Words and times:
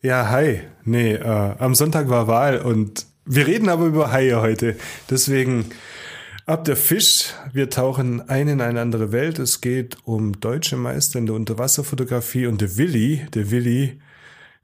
Ja, 0.00 0.30
hi. 0.30 0.60
Nee, 0.84 1.14
äh, 1.14 1.54
am 1.58 1.74
Sonntag 1.74 2.08
war 2.08 2.28
Wahl 2.28 2.58
und 2.58 3.06
wir 3.24 3.48
reden 3.48 3.68
aber 3.68 3.86
über 3.86 4.12
Haie 4.12 4.40
heute. 4.40 4.76
Deswegen 5.10 5.66
ab 6.46 6.64
der 6.64 6.76
Fisch. 6.76 7.32
Wir 7.52 7.68
tauchen 7.68 8.28
ein 8.28 8.46
in 8.46 8.60
eine 8.60 8.80
andere 8.80 9.10
Welt. 9.10 9.40
Es 9.40 9.60
geht 9.60 9.96
um 10.04 10.38
deutsche 10.38 10.76
Meister 10.76 11.18
in 11.18 11.26
der 11.26 11.34
Unterwasserfotografie 11.34 12.46
und 12.46 12.60
der 12.60 12.76
Willi, 12.76 13.26
der 13.34 13.50
Willi, 13.50 14.00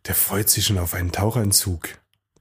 der 0.07 0.15
freut 0.15 0.49
sich 0.49 0.67
schon 0.67 0.79
auf 0.79 0.94
einen 0.94 1.10
Tauchanzug. 1.10 1.88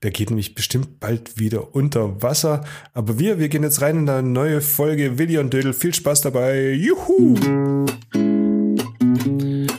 Der 0.03 0.11
geht 0.11 0.29
nämlich 0.29 0.53
bestimmt 0.53 0.99
bald 0.99 1.39
wieder 1.39 1.73
unter 1.73 2.21
Wasser. 2.21 2.63
Aber 2.93 3.17
wir, 3.17 3.39
wir 3.39 3.49
gehen 3.49 3.63
jetzt 3.63 3.81
rein 3.81 3.97
in 3.97 4.09
eine 4.09 4.27
neue 4.27 4.61
Folge 4.61 5.17
Willi 5.17 5.39
und 5.39 5.51
Dödel. 5.51 5.73
Viel 5.73 5.95
Spaß 5.95 6.21
dabei. 6.21 6.73
Juhu! 6.73 7.33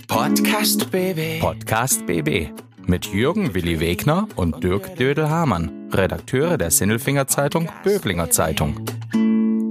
Podcast 0.08 0.90
BB. 0.90 1.40
Podcast 1.40 2.04
BB 2.06 2.50
mit 2.89 3.07
Jürgen 3.07 3.55
Willi 3.55 3.80
Wegner 3.80 4.29
und 4.37 4.62
Dirk 4.62 4.97
Dödel-Hamann, 4.97 5.91
Redakteure 5.92 6.59
der 6.59 6.70
Sinnelfinger 6.70 7.27
Zeitung 7.27 7.69
Böblinger 7.83 8.30
Zeitung. 8.30 8.80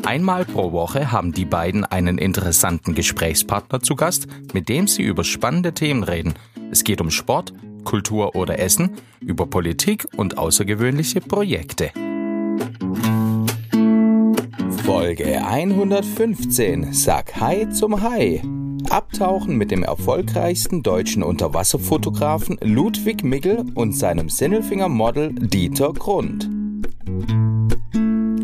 Einmal 0.05 0.45
pro 0.45 0.71
Woche 0.71 1.11
haben 1.11 1.31
die 1.31 1.45
beiden 1.45 1.85
einen 1.85 2.17
interessanten 2.17 2.93
Gesprächspartner 2.93 3.81
zu 3.81 3.95
Gast, 3.95 4.27
mit 4.53 4.69
dem 4.69 4.87
sie 4.87 5.03
über 5.03 5.23
spannende 5.23 5.73
Themen 5.73 6.03
reden. 6.03 6.33
Es 6.71 6.83
geht 6.83 7.01
um 7.01 7.09
Sport, 7.09 7.53
Kultur 7.83 8.35
oder 8.35 8.59
Essen, 8.59 8.91
über 9.19 9.45
Politik 9.45 10.07
und 10.17 10.37
außergewöhnliche 10.37 11.21
Projekte. 11.21 11.91
Folge 14.83 15.45
115. 15.45 16.93
Sag 16.93 17.35
Hi 17.39 17.69
zum 17.69 18.01
Hai. 18.01 18.41
Abtauchen 18.89 19.57
mit 19.57 19.71
dem 19.71 19.83
erfolgreichsten 19.83 20.83
deutschen 20.83 21.23
Unterwasserfotografen 21.23 22.57
Ludwig 22.61 23.23
Mickel 23.23 23.65
und 23.75 23.97
seinem 23.97 24.29
Sinnelfinger-Model 24.29 25.33
Dieter 25.33 25.93
Grund. 25.93 26.49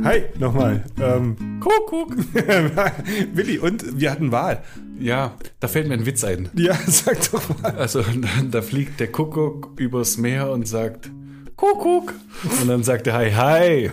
Hi, 0.03 0.23
nochmal. 0.37 0.83
Ähm, 1.01 1.59
Kuckuck. 1.59 2.15
Willi, 3.33 3.59
und 3.59 3.99
wir 3.99 4.11
hatten 4.11 4.31
Wahl. 4.31 4.63
Ja, 4.97 5.35
da 5.59 5.67
fällt 5.67 5.87
mir 5.87 5.95
ein 5.95 6.05
Witz 6.05 6.23
ein. 6.23 6.49
Ja, 6.55 6.77
sag 6.87 7.31
doch 7.31 7.61
mal. 7.61 7.71
Also 7.71 8.03
da 8.51 8.61
fliegt 8.61 8.99
der 8.99 9.11
Kuckuck 9.11 9.71
übers 9.77 10.17
Meer 10.17 10.51
und 10.51 10.67
sagt 10.67 11.09
Kuckuck. 11.55 12.13
Und 12.61 12.69
dann 12.69 12.83
sagt 12.83 13.07
er 13.07 13.13
Hi, 13.13 13.31
hi. 13.31 13.91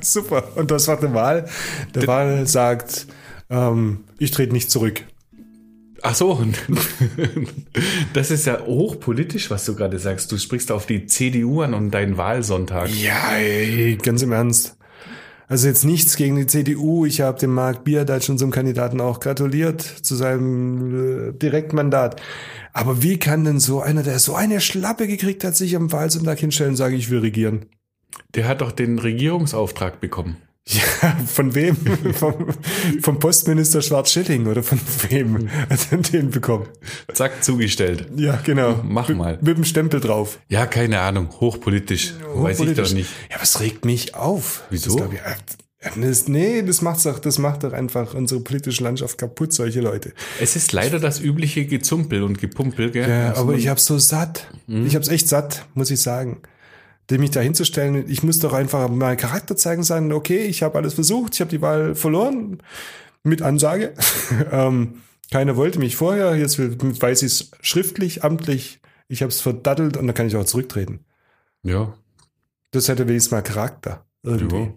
Super. 0.00 0.44
Und 0.54 0.70
was 0.70 0.86
war 0.86 0.98
der 0.98 1.12
Wahl? 1.12 1.48
Der 1.94 2.06
Wahl 2.06 2.46
sagt, 2.46 3.08
ähm, 3.50 4.04
ich 4.18 4.30
trete 4.30 4.52
nicht 4.52 4.70
zurück. 4.70 5.02
Ach 6.08 6.14
so, 6.14 6.40
das 8.12 8.30
ist 8.30 8.46
ja 8.46 8.64
hochpolitisch, 8.64 9.50
was 9.50 9.64
du 9.64 9.74
gerade 9.74 9.98
sagst. 9.98 10.30
Du 10.30 10.38
sprichst 10.38 10.70
auf 10.70 10.86
die 10.86 11.06
CDU 11.06 11.62
an 11.62 11.74
und 11.74 11.90
deinen 11.90 12.16
Wahlsonntag. 12.16 12.90
Ja, 12.90 13.32
ey, 13.36 13.98
ganz 14.00 14.22
im 14.22 14.30
Ernst. 14.30 14.76
Also 15.48 15.66
jetzt 15.66 15.84
nichts 15.84 16.14
gegen 16.14 16.36
die 16.36 16.46
CDU. 16.46 17.06
Ich 17.06 17.22
habe 17.22 17.40
dem 17.40 17.52
Marc 17.52 17.82
Bierdat 17.82 18.22
schon 18.22 18.38
zum 18.38 18.52
Kandidaten 18.52 19.00
auch 19.00 19.18
gratuliert 19.18 19.82
zu 19.82 20.14
seinem 20.14 21.30
äh, 21.30 21.32
Direktmandat. 21.32 22.22
Aber 22.72 23.02
wie 23.02 23.18
kann 23.18 23.42
denn 23.42 23.58
so 23.58 23.80
einer, 23.80 24.04
der 24.04 24.20
so 24.20 24.36
eine 24.36 24.60
Schlappe 24.60 25.08
gekriegt 25.08 25.42
hat, 25.42 25.56
sich 25.56 25.74
am 25.74 25.90
Wahlsonntag 25.90 26.38
hinstellen 26.38 26.70
und 26.70 26.76
sagen, 26.76 26.94
ich 26.94 27.10
will 27.10 27.18
regieren? 27.18 27.66
Der 28.36 28.46
hat 28.46 28.60
doch 28.60 28.70
den 28.70 29.00
Regierungsauftrag 29.00 30.00
bekommen. 30.00 30.36
Ja, 30.68 31.16
von 31.26 31.54
wem? 31.54 31.76
vom, 32.14 32.48
vom 33.00 33.18
Postminister 33.20 33.82
Schwarz-Schilling 33.82 34.46
oder 34.48 34.64
von 34.64 34.80
wem 35.08 35.48
hat 35.70 35.92
er 35.92 35.98
den 35.98 36.30
bekommen? 36.30 36.66
Zack, 37.12 37.44
zugestellt. 37.44 38.08
Ja, 38.16 38.40
genau. 38.44 38.80
Mach 38.82 39.08
mit, 39.08 39.16
mal. 39.16 39.38
Mit 39.40 39.56
dem 39.56 39.64
Stempel 39.64 40.00
drauf. 40.00 40.40
Ja, 40.48 40.66
keine 40.66 41.00
Ahnung. 41.00 41.30
Hochpolitisch. 41.40 42.14
Weiß 42.34 42.60
ich 42.60 42.74
doch 42.74 42.92
nicht. 42.92 43.10
Ja, 43.30 43.36
was 43.40 43.60
regt 43.60 43.84
mich 43.84 44.16
auf? 44.16 44.64
Wieso? 44.70 44.98
Das, 44.98 45.08
ich, 45.12 46.00
das, 46.02 46.26
nee, 46.26 46.62
das 46.62 46.82
macht 46.82 47.04
doch, 47.06 47.20
das 47.20 47.38
macht 47.38 47.62
doch 47.62 47.72
einfach 47.72 48.14
unsere 48.14 48.40
politische 48.40 48.82
Landschaft 48.82 49.18
kaputt, 49.18 49.52
solche 49.52 49.80
Leute. 49.80 50.14
Es 50.40 50.56
ist 50.56 50.72
leider 50.72 50.98
das 50.98 51.20
übliche 51.20 51.66
Gezumpel 51.66 52.24
und 52.24 52.40
Gepumpel, 52.40 52.90
gell? 52.90 53.08
Ja, 53.08 53.36
aber 53.36 53.54
ich 53.54 53.68
hab's 53.68 53.84
so 53.84 53.98
satt. 53.98 54.48
Mhm. 54.66 54.86
Ich 54.86 54.96
hab's 54.96 55.06
echt 55.06 55.28
satt, 55.28 55.64
muss 55.74 55.92
ich 55.92 56.00
sagen 56.00 56.40
mich 57.10 57.30
da 57.30 57.40
hinzustellen, 57.40 58.04
ich 58.08 58.22
muss 58.22 58.38
doch 58.40 58.52
einfach 58.52 58.88
mal 58.88 59.16
Charakter 59.16 59.56
zeigen, 59.56 59.82
sagen, 59.82 60.12
okay, 60.12 60.44
ich 60.44 60.62
habe 60.62 60.78
alles 60.78 60.94
versucht, 60.94 61.34
ich 61.34 61.40
habe 61.40 61.50
die 61.50 61.62
Wahl 61.62 61.94
verloren, 61.94 62.58
mit 63.22 63.42
Ansage. 63.42 63.94
ähm, 64.50 65.02
keiner 65.30 65.56
wollte 65.56 65.78
mich 65.78 65.96
vorher, 65.96 66.36
jetzt 66.36 66.58
weiß 66.58 67.22
ich 67.22 67.32
es 67.32 67.50
schriftlich, 67.60 68.24
amtlich, 68.24 68.80
ich 69.08 69.22
habe 69.22 69.30
es 69.30 69.40
verdattelt 69.40 69.96
und 69.96 70.06
dann 70.06 70.14
kann 70.14 70.26
ich 70.26 70.36
auch 70.36 70.44
zurücktreten. 70.44 71.00
Ja. 71.62 71.94
Das 72.70 72.88
hätte 72.88 73.08
wenigstens 73.08 73.32
mal 73.32 73.42
Charakter. 73.42 74.04
Irgendwie. 74.22 74.72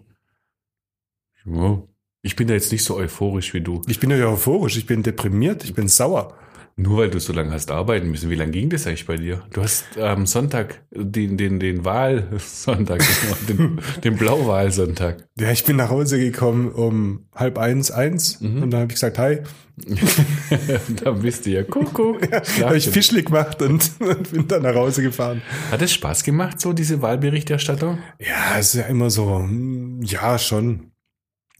Ja. 1.44 1.52
ja. 1.52 1.82
Ich 2.22 2.36
bin 2.36 2.48
da 2.48 2.54
jetzt 2.54 2.70
nicht 2.70 2.84
so 2.84 2.96
euphorisch 2.96 3.54
wie 3.54 3.60
du. 3.60 3.82
Ich 3.86 3.98
bin 3.98 4.10
ja 4.10 4.28
euphorisch, 4.28 4.76
ich 4.76 4.86
bin 4.86 5.02
deprimiert, 5.02 5.64
ich 5.64 5.74
bin 5.74 5.88
sauer. 5.88 6.36
Nur 6.80 6.98
weil 6.98 7.10
du 7.10 7.20
so 7.20 7.34
lange 7.34 7.52
hast 7.52 7.70
arbeiten 7.70 8.10
müssen. 8.10 8.30
Wie 8.30 8.34
lange 8.34 8.52
ging 8.52 8.70
das 8.70 8.86
eigentlich 8.86 9.06
bei 9.06 9.16
dir? 9.16 9.42
Du 9.52 9.62
hast 9.62 9.98
am 9.98 10.20
ähm, 10.20 10.26
Sonntag 10.26 10.80
den, 10.90 11.36
den, 11.36 11.60
den 11.60 11.84
Wahlsonntag, 11.84 13.02
den, 13.48 13.80
den 14.02 14.16
Blauwahlsonntag. 14.16 15.28
Ja, 15.38 15.50
ich 15.50 15.64
bin 15.64 15.76
nach 15.76 15.90
Hause 15.90 16.18
gekommen 16.18 16.70
um 16.72 17.26
halb 17.34 17.58
eins, 17.58 17.90
eins 17.90 18.40
mhm. 18.40 18.62
und 18.62 18.70
dann 18.70 18.80
habe 18.80 18.92
ich 18.92 18.94
gesagt, 18.94 19.18
hi. 19.18 19.40
da 21.04 21.10
bist 21.12 21.46
du 21.46 21.50
ja 21.50 21.62
Kuckuck. 21.64 22.20
Ja, 22.58 22.66
habe 22.66 22.76
ich 22.76 22.88
Fischli 22.88 23.22
gemacht 23.22 23.60
und, 23.62 23.90
und, 24.00 24.30
bin 24.30 24.48
dann 24.48 24.62
nach 24.62 24.74
Hause 24.74 25.02
gefahren. 25.02 25.42
Hat 25.70 25.82
es 25.82 25.92
Spaß 25.92 26.24
gemacht, 26.24 26.60
so 26.60 26.72
diese 26.72 27.02
Wahlberichterstattung? 27.02 27.98
Ja, 28.18 28.58
es 28.58 28.74
ist 28.74 28.80
ja 28.80 28.86
immer 28.86 29.10
so, 29.10 29.38
hm, 29.38 30.00
ja, 30.02 30.38
schon. 30.38 30.89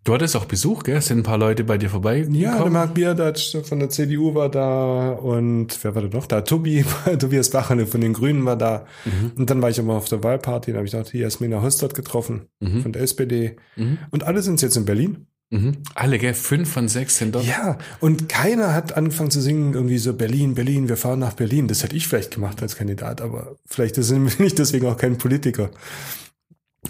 Du 0.02 0.14
hattest 0.14 0.34
auch 0.34 0.46
Besuch, 0.46 0.82
gell? 0.84 1.00
Sind 1.02 1.18
ein 1.18 1.22
paar 1.22 1.36
Leute 1.36 1.62
bei 1.62 1.76
dir 1.76 1.90
vorbei? 1.90 2.26
Ja, 2.30 2.58
der 2.58 2.70
Marc 2.70 2.94
Bierdatsch 2.94 3.54
von 3.64 3.80
der 3.80 3.90
CDU 3.90 4.34
war 4.34 4.48
da 4.48 5.10
und 5.10 5.78
wer 5.82 5.94
war 5.94 6.02
da 6.02 6.08
noch 6.08 6.26
da? 6.26 6.40
Tobi, 6.40 6.84
Tobias 7.18 7.50
Bacher 7.50 7.86
von 7.86 8.00
den 8.00 8.14
Grünen 8.14 8.46
war 8.46 8.56
da. 8.56 8.86
Mhm. 9.04 9.32
Und 9.36 9.50
dann 9.50 9.60
war 9.60 9.68
ich 9.68 9.78
immer 9.78 9.94
auf 9.94 10.08
der 10.08 10.24
Wahlparty, 10.24 10.72
da 10.72 10.78
habe 10.78 10.88
ich 10.88 10.96
auch 10.96 11.04
die 11.04 11.18
Jasmina 11.18 11.60
Hostert 11.60 11.94
getroffen 11.94 12.46
mhm. 12.60 12.82
von 12.82 12.92
der 12.92 13.02
SPD. 13.02 13.56
Mhm. 13.76 13.98
Und 14.10 14.24
alle 14.24 14.40
sind 14.40 14.62
jetzt 14.62 14.76
in 14.76 14.86
Berlin. 14.86 15.26
Mhm. 15.50 15.78
Alle, 15.94 16.18
gell? 16.18 16.32
Fünf 16.32 16.72
von 16.72 16.88
sechs 16.88 17.18
sind 17.18 17.34
dort. 17.34 17.44
Ja, 17.44 17.76
und 17.98 18.28
keiner 18.30 18.72
hat 18.72 18.96
angefangen 18.96 19.30
zu 19.30 19.42
singen, 19.42 19.74
irgendwie 19.74 19.98
so 19.98 20.14
Berlin, 20.14 20.54
Berlin, 20.54 20.88
wir 20.88 20.96
fahren 20.96 21.18
nach 21.18 21.34
Berlin. 21.34 21.68
Das 21.68 21.82
hätte 21.82 21.96
ich 21.96 22.08
vielleicht 22.08 22.32
gemacht 22.32 22.62
als 22.62 22.76
Kandidat, 22.76 23.20
aber 23.20 23.56
vielleicht 23.66 23.96
bin 23.96 24.30
ich 24.38 24.54
deswegen 24.54 24.86
auch 24.86 24.96
kein 24.96 25.18
Politiker. 25.18 25.70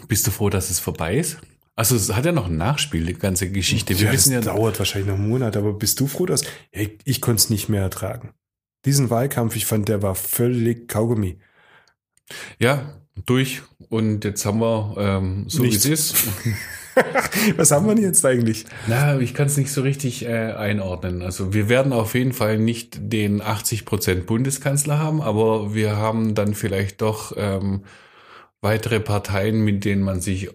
Bist 0.06 0.28
du 0.28 0.30
froh, 0.30 0.50
dass 0.50 0.70
es 0.70 0.78
vorbei 0.78 1.16
ist? 1.16 1.38
Also 1.80 1.96
es 1.96 2.12
hat 2.14 2.26
ja 2.26 2.32
noch 2.32 2.48
ein 2.48 2.58
Nachspiel, 2.58 3.06
die 3.06 3.14
ganze 3.14 3.50
Geschichte. 3.50 3.98
Wir 3.98 4.08
ja, 4.08 4.12
wissen 4.12 4.34
das 4.34 4.44
ja, 4.44 4.52
dauert 4.52 4.78
wahrscheinlich 4.78 5.08
noch 5.08 5.18
einen 5.18 5.30
Monat, 5.30 5.56
aber 5.56 5.72
bist 5.72 5.98
du 5.98 6.06
froh, 6.06 6.26
dass 6.26 6.42
hey, 6.72 6.98
ich 7.06 7.22
konnte 7.22 7.40
es 7.40 7.48
nicht 7.48 7.70
mehr 7.70 7.80
ertragen. 7.80 8.34
Diesen 8.84 9.08
Wahlkampf, 9.08 9.56
ich 9.56 9.64
fand, 9.64 9.88
der 9.88 10.02
war 10.02 10.14
völlig 10.14 10.88
Kaugummi. 10.88 11.38
Ja, 12.58 13.00
durch. 13.24 13.62
Und 13.88 14.26
jetzt 14.26 14.44
haben 14.44 14.58
wir 14.60 14.94
ähm, 14.98 15.44
so 15.48 15.62
Nichts. 15.62 15.88
wie 15.88 15.92
es 15.94 16.12
ist. 16.12 16.28
Was 17.56 17.70
haben 17.70 17.86
wir 17.86 17.94
denn 17.94 18.04
jetzt 18.04 18.26
eigentlich? 18.26 18.66
Na, 18.86 19.18
ich 19.18 19.32
kann 19.32 19.46
es 19.46 19.56
nicht 19.56 19.72
so 19.72 19.80
richtig 19.80 20.26
äh, 20.26 20.52
einordnen. 20.52 21.22
Also 21.22 21.54
wir 21.54 21.70
werden 21.70 21.94
auf 21.94 22.12
jeden 22.12 22.34
Fall 22.34 22.58
nicht 22.58 22.98
den 23.00 23.40
80 23.40 23.86
Prozent 23.86 24.26
Bundeskanzler 24.26 24.98
haben, 24.98 25.22
aber 25.22 25.72
wir 25.72 25.96
haben 25.96 26.34
dann 26.34 26.52
vielleicht 26.52 27.00
doch 27.00 27.32
ähm, 27.38 27.84
weitere 28.60 29.00
Parteien, 29.00 29.64
mit 29.64 29.86
denen 29.86 30.02
man 30.02 30.20
sich 30.20 30.50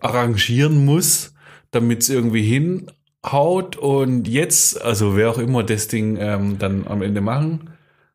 arrangieren 0.00 0.84
muss, 0.84 1.34
damit 1.70 2.02
es 2.02 2.08
irgendwie 2.08 2.42
hinhaut. 2.42 3.76
Und 3.76 4.28
jetzt, 4.28 4.82
also 4.82 5.16
wer 5.16 5.30
auch 5.30 5.38
immer 5.38 5.62
das 5.62 5.88
Ding 5.88 6.16
ähm, 6.18 6.58
dann 6.58 6.86
am 6.86 7.02
Ende 7.02 7.20
machen 7.20 7.70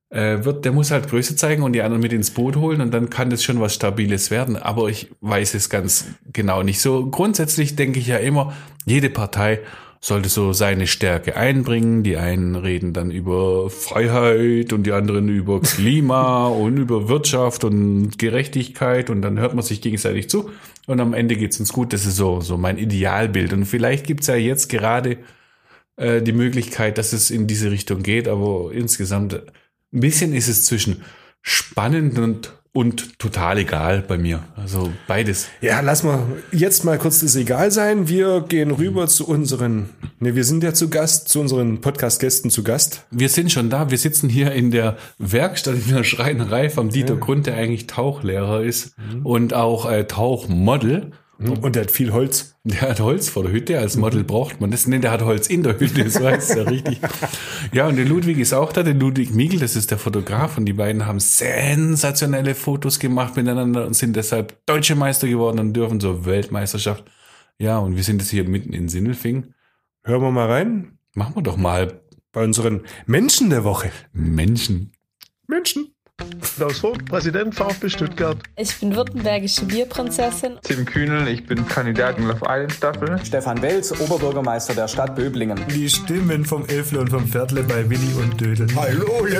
äh, 0.09 0.43
wird, 0.43 0.65
der 0.65 0.71
muss 0.73 0.91
halt 0.91 1.09
Größe 1.09 1.35
zeigen 1.35 1.63
und 1.63 1.73
die 1.73 1.81
anderen 1.81 2.01
mit 2.01 2.13
ins 2.13 2.31
Boot 2.31 2.57
holen 2.57 2.81
und 2.81 2.93
dann 2.93 3.09
kann 3.09 3.29
das 3.29 3.43
schon 3.43 3.59
was 3.59 3.73
Stabiles 3.73 4.29
werden. 4.29 4.57
Aber 4.57 4.89
ich 4.89 5.09
weiß 5.21 5.53
es 5.53 5.69
ganz 5.69 6.05
genau 6.31 6.63
nicht. 6.63 6.81
So 6.81 7.09
grundsätzlich 7.09 7.75
denke 7.75 7.99
ich 7.99 8.07
ja 8.07 8.17
immer, 8.17 8.53
jede 8.85 9.09
Partei 9.09 9.61
sollte 10.03 10.29
so 10.29 10.51
seine 10.51 10.87
Stärke 10.87 11.35
einbringen. 11.35 12.03
Die 12.03 12.17
einen 12.17 12.55
reden 12.55 12.91
dann 12.91 13.11
über 13.11 13.69
Freiheit 13.69 14.73
und 14.73 14.83
die 14.83 14.91
anderen 14.91 15.29
über 15.29 15.61
Klima 15.61 16.47
und 16.47 16.77
über 16.77 17.07
Wirtschaft 17.07 17.63
und 17.63 18.17
Gerechtigkeit 18.17 19.09
und 19.11 19.21
dann 19.21 19.39
hört 19.39 19.53
man 19.53 19.63
sich 19.63 19.79
gegenseitig 19.79 20.29
zu 20.29 20.49
und 20.87 20.99
am 20.99 21.13
Ende 21.13 21.35
geht's 21.35 21.59
uns 21.59 21.71
gut. 21.71 21.93
Das 21.93 22.05
ist 22.05 22.15
so, 22.15 22.41
so 22.41 22.57
mein 22.57 22.77
Idealbild. 22.77 23.53
Und 23.53 23.65
vielleicht 23.65 24.07
gibt's 24.07 24.27
ja 24.27 24.35
jetzt 24.35 24.69
gerade 24.69 25.19
äh, 25.97 26.21
die 26.21 26.33
Möglichkeit, 26.33 26.97
dass 26.97 27.13
es 27.13 27.29
in 27.29 27.45
diese 27.45 27.69
Richtung 27.69 28.01
geht, 28.01 28.27
aber 28.27 28.71
insgesamt 28.73 29.35
ein 29.93 29.99
bisschen 29.99 30.33
ist 30.33 30.47
es 30.47 30.65
zwischen 30.65 31.03
spannend 31.41 32.17
und 32.17 32.53
und 32.73 33.19
total 33.19 33.57
egal 33.57 34.01
bei 34.01 34.17
mir. 34.17 34.43
Also 34.55 34.91
beides. 35.07 35.47
Ja, 35.59 35.81
lass 35.81 36.03
mal 36.03 36.25
jetzt 36.51 36.85
mal 36.85 36.97
kurz 36.97 37.19
das 37.19 37.35
egal 37.35 37.69
sein. 37.71 38.07
Wir 38.07 38.41
gehen 38.41 38.71
rüber 38.71 39.07
zu 39.07 39.27
unseren, 39.27 39.89
ne, 40.19 40.35
wir 40.35 40.45
sind 40.45 40.63
ja 40.63 40.73
zu 40.73 40.89
Gast, 40.89 41.27
zu 41.27 41.41
unseren 41.41 41.81
Podcast-Gästen 41.81 42.49
zu 42.49 42.63
Gast. 42.63 43.05
Wir 43.11 43.27
sind 43.27 43.51
schon 43.51 43.69
da. 43.69 43.91
Wir 43.91 43.97
sitzen 43.97 44.29
hier 44.29 44.53
in 44.53 44.71
der 44.71 44.97
Werkstatt 45.17 45.75
in 45.75 45.93
der 45.93 46.03
Schreinerei 46.05 46.69
vom 46.69 46.89
Dieter 46.89 47.17
Grund, 47.17 47.45
der 47.45 47.55
eigentlich 47.55 47.87
Tauchlehrer 47.87 48.63
ist 48.63 48.95
und 49.23 49.53
auch 49.53 49.89
äh, 49.89 50.05
Tauchmodel. 50.05 51.11
Und 51.49 51.75
der 51.75 51.83
hat 51.83 51.91
viel 51.91 52.13
Holz. 52.13 52.55
Der 52.63 52.81
hat 52.81 52.99
Holz 52.99 53.29
vor 53.29 53.43
der 53.43 53.51
Hütte, 53.51 53.79
als 53.79 53.97
Model 53.97 54.23
braucht 54.23 54.61
man 54.61 54.69
das. 54.69 54.85
Nee, 54.85 54.99
der 54.99 55.11
hat 55.11 55.23
Holz 55.23 55.47
in 55.47 55.63
der 55.63 55.79
Hütte, 55.79 56.03
das 56.03 56.21
weiß 56.21 56.55
ja 56.55 56.63
richtig. 56.63 56.99
Ja, 57.71 57.87
und 57.87 57.95
der 57.95 58.05
Ludwig 58.05 58.37
ist 58.37 58.53
auch 58.53 58.71
da, 58.71 58.83
der 58.83 58.93
Ludwig 58.93 59.33
Miegel, 59.33 59.59
das 59.59 59.75
ist 59.75 59.89
der 59.91 59.97
Fotograf 59.97 60.57
und 60.57 60.65
die 60.65 60.73
beiden 60.73 61.05
haben 61.05 61.19
sensationelle 61.19 62.53
Fotos 62.53 62.99
gemacht 62.99 63.35
miteinander 63.35 63.87
und 63.87 63.95
sind 63.95 64.15
deshalb 64.15 64.65
deutsche 64.65 64.95
Meister 64.95 65.27
geworden 65.27 65.59
und 65.59 65.73
dürfen 65.73 65.99
zur 65.99 66.25
Weltmeisterschaft. 66.25 67.05
Ja, 67.57 67.79
und 67.79 67.95
wir 67.95 68.03
sind 68.03 68.21
jetzt 68.21 68.31
hier 68.31 68.43
mitten 68.43 68.73
in 68.73 68.89
Sindelfing. 68.89 69.53
Hören 70.03 70.21
wir 70.21 70.31
mal 70.31 70.47
rein 70.47 70.97
Machen 71.13 71.35
wir 71.35 71.41
doch 71.43 71.57
mal 71.57 72.01
bei 72.31 72.43
unseren 72.43 72.81
Menschen 73.05 73.49
der 73.49 73.65
Woche. 73.65 73.91
Menschen. 74.13 74.93
Menschen. 75.47 75.93
Klaus 76.55 76.79
Vogt, 76.79 77.05
Präsident 77.05 77.55
VfB 77.55 77.89
Stuttgart. 77.89 78.37
Ich 78.55 78.79
bin 78.79 78.95
württembergische 78.95 79.65
Bierprinzessin. 79.65 80.53
Tim 80.61 80.85
Kühnel, 80.85 81.27
ich 81.27 81.45
bin 81.45 81.67
Kandidat 81.67 82.17
in 82.17 82.27
Love 82.27 82.41
Island 82.47 82.71
Staffel. 82.73 83.19
Stefan 83.25 83.61
Welz, 83.61 83.91
Oberbürgermeister 83.99 84.75
der 84.75 84.87
Stadt 84.87 85.15
Böblingen. 85.15 85.59
Die 85.73 85.89
Stimmen 85.89 86.45
vom 86.45 86.65
Elfle 86.67 86.99
und 86.99 87.09
vom 87.09 87.27
Pferdle 87.27 87.63
bei 87.63 87.89
Willi 87.89 88.13
und 88.21 88.39
Dödel. 88.39 88.67
Hallo, 88.75 89.25
ja. 89.27 89.39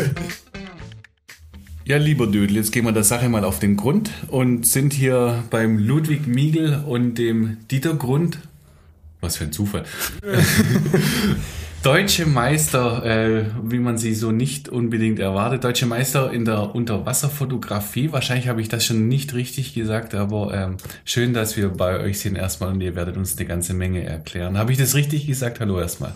Ja, 1.86 1.98
lieber 1.98 2.28
Dödel, 2.28 2.56
jetzt 2.56 2.72
gehen 2.72 2.86
wir 2.86 2.92
der 2.92 3.04
Sache 3.04 3.30
mal 3.30 3.44
auf 3.44 3.60
den 3.60 3.76
Grund 3.76 4.12
und 4.30 4.66
sind 4.66 4.94
hier 4.94 5.44
beim 5.50 5.78
Ludwig 5.78 6.26
Miegel 6.28 6.84
und 6.88 7.16
dem 7.16 7.58
Dieter 7.70 7.94
Grund. 7.96 8.40
Was 9.20 9.38
für 9.38 9.44
ein 9.44 9.52
Zufall. 9.52 9.86
Deutsche 11.84 12.28
Meister, 12.28 13.04
äh, 13.04 13.46
wie 13.64 13.80
man 13.80 13.98
sie 13.98 14.14
so 14.14 14.32
nicht 14.32 14.70
unbedingt 14.70 15.18
erwartet. 15.18 15.64
Deutsche 15.64 15.88
Meister 15.88 16.32
in 16.32 16.46
der 16.46 16.76
Unterwasserfotografie. 16.76 18.12
Wahrscheinlich 18.12 18.48
habe 18.50 18.62
ich 18.62 18.70
das 18.70 18.86
schon 18.86 19.08
nicht 19.08 19.34
richtig 19.34 19.74
gesagt, 19.74 20.14
aber 20.14 20.54
ähm, 20.54 20.78
schön, 21.06 21.34
dass 21.34 21.58
wir 21.58 21.70
bei 21.70 22.00
euch 22.00 22.20
sind 22.20 22.36
erstmal 22.36 22.70
und 22.70 22.82
ihr 22.82 22.96
werdet 22.96 23.18
uns 23.18 23.36
eine 23.36 23.48
ganze 23.48 23.74
Menge 23.74 24.04
erklären. 24.04 24.60
Habe 24.60 24.72
ich 24.72 24.78
das 24.78 24.94
richtig 24.94 25.26
gesagt? 25.26 25.60
Hallo 25.60 25.80
erstmal. 25.80 26.14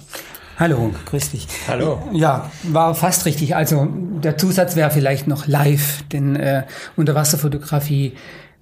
Hallo, 0.59 0.94
grüß 1.07 1.31
dich. 1.31 1.47
Hallo. 1.68 2.09
Ja, 2.13 2.51
war 2.63 2.94
fast 2.94 3.25
richtig. 3.25 3.56
Also 3.56 3.88
der 4.23 4.38
Zusatz 4.38 4.75
wäre 4.75 4.91
vielleicht 4.91 5.25
noch 5.25 5.47
live, 5.47 6.03
denn 6.11 6.35
äh, 6.35 6.63
Unterwasserfotografie 6.95 8.13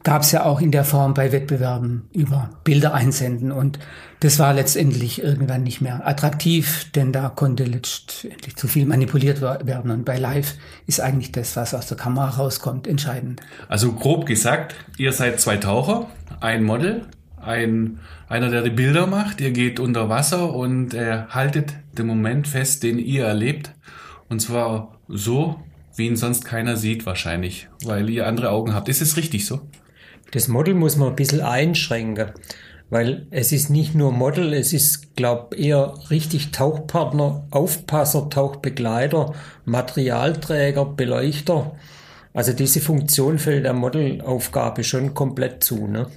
gab 0.03 0.23
es 0.23 0.31
ja 0.31 0.45
auch 0.45 0.61
in 0.61 0.71
der 0.71 0.83
Form 0.83 1.13
bei 1.13 1.31
Wettbewerben 1.31 2.09
über 2.13 2.49
Bilder 2.63 2.93
einsenden 2.93 3.51
und 3.51 3.79
das 4.19 4.39
war 4.39 4.53
letztendlich 4.53 5.21
irgendwann 5.21 5.63
nicht 5.63 5.81
mehr 5.81 6.07
attraktiv, 6.07 6.91
denn 6.95 7.11
da 7.11 7.29
konnte 7.29 7.63
letztendlich 7.63 8.55
zu 8.55 8.67
viel 8.67 8.85
manipuliert 8.85 9.41
werden 9.41 9.91
und 9.91 10.05
bei 10.05 10.17
Live 10.17 10.55
ist 10.87 11.01
eigentlich 11.01 11.31
das, 11.31 11.55
was 11.55 11.73
aus 11.73 11.87
der 11.87 11.97
Kamera 11.97 12.29
rauskommt, 12.29 12.87
entscheidend. 12.87 13.41
Also 13.67 13.93
grob 13.93 14.25
gesagt, 14.25 14.75
ihr 14.97 15.11
seid 15.11 15.39
zwei 15.39 15.57
Taucher, 15.57 16.07
ein 16.39 16.63
Model, 16.63 17.05
ein, 17.41 17.99
einer, 18.29 18.49
der 18.49 18.61
die 18.61 18.69
Bilder 18.69 19.07
macht, 19.07 19.41
ihr 19.41 19.51
geht 19.51 19.79
unter 19.79 20.09
Wasser 20.09 20.53
und 20.53 20.93
äh, 20.93 21.23
haltet 21.29 21.73
den 21.97 22.07
Moment 22.07 22.47
fest, 22.47 22.83
den 22.83 22.99
ihr 22.99 23.25
erlebt. 23.25 23.71
Und 24.29 24.39
zwar 24.39 24.97
so, 25.07 25.59
wie 25.95 26.07
ihn 26.07 26.15
sonst 26.15 26.45
keiner 26.45 26.77
sieht 26.77 27.05
wahrscheinlich, 27.05 27.67
weil 27.83 28.09
ihr 28.09 28.27
andere 28.27 28.49
Augen 28.49 28.73
habt. 28.73 28.89
Ist 28.89 29.01
es 29.01 29.17
richtig 29.17 29.45
so? 29.45 29.61
Das 30.33 30.47
Model 30.47 30.73
muss 30.73 30.97
man 30.97 31.09
ein 31.09 31.15
bisschen 31.15 31.41
einschränken, 31.41 32.31
weil 32.89 33.27
es 33.29 33.51
ist 33.51 33.69
nicht 33.69 33.93
nur 33.93 34.11
Model, 34.11 34.51
es 34.53 34.73
ist, 34.73 35.15
glaube 35.15 35.55
eher 35.55 35.93
richtig 36.09 36.51
Tauchpartner, 36.51 37.45
Aufpasser, 37.51 38.31
Tauchbegleiter, 38.31 39.33
Materialträger, 39.65 40.85
Beleuchter. 40.85 41.75
Also 42.33 42.51
diese 42.51 42.81
Funktion 42.81 43.37
fällt 43.37 43.65
der 43.65 43.73
Modelaufgabe 43.73 44.83
schon 44.83 45.13
komplett 45.13 45.63
zu. 45.63 45.85
Ne? 45.85 46.07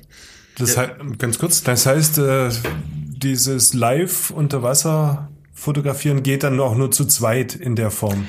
Das 0.56 0.78
heißt, 0.78 0.92
ganz 1.18 1.38
kurz, 1.38 1.62
das 1.62 1.84
heißt, 1.84 2.16
äh, 2.16 2.48
dieses 2.94 3.74
Live 3.74 4.30
unter 4.30 4.62
Wasser 4.62 5.28
fotografieren 5.52 6.22
geht 6.22 6.42
dann 6.42 6.58
auch 6.58 6.74
nur 6.74 6.90
zu 6.90 7.04
zweit 7.04 7.54
in 7.54 7.76
der 7.76 7.90
Form. 7.90 8.26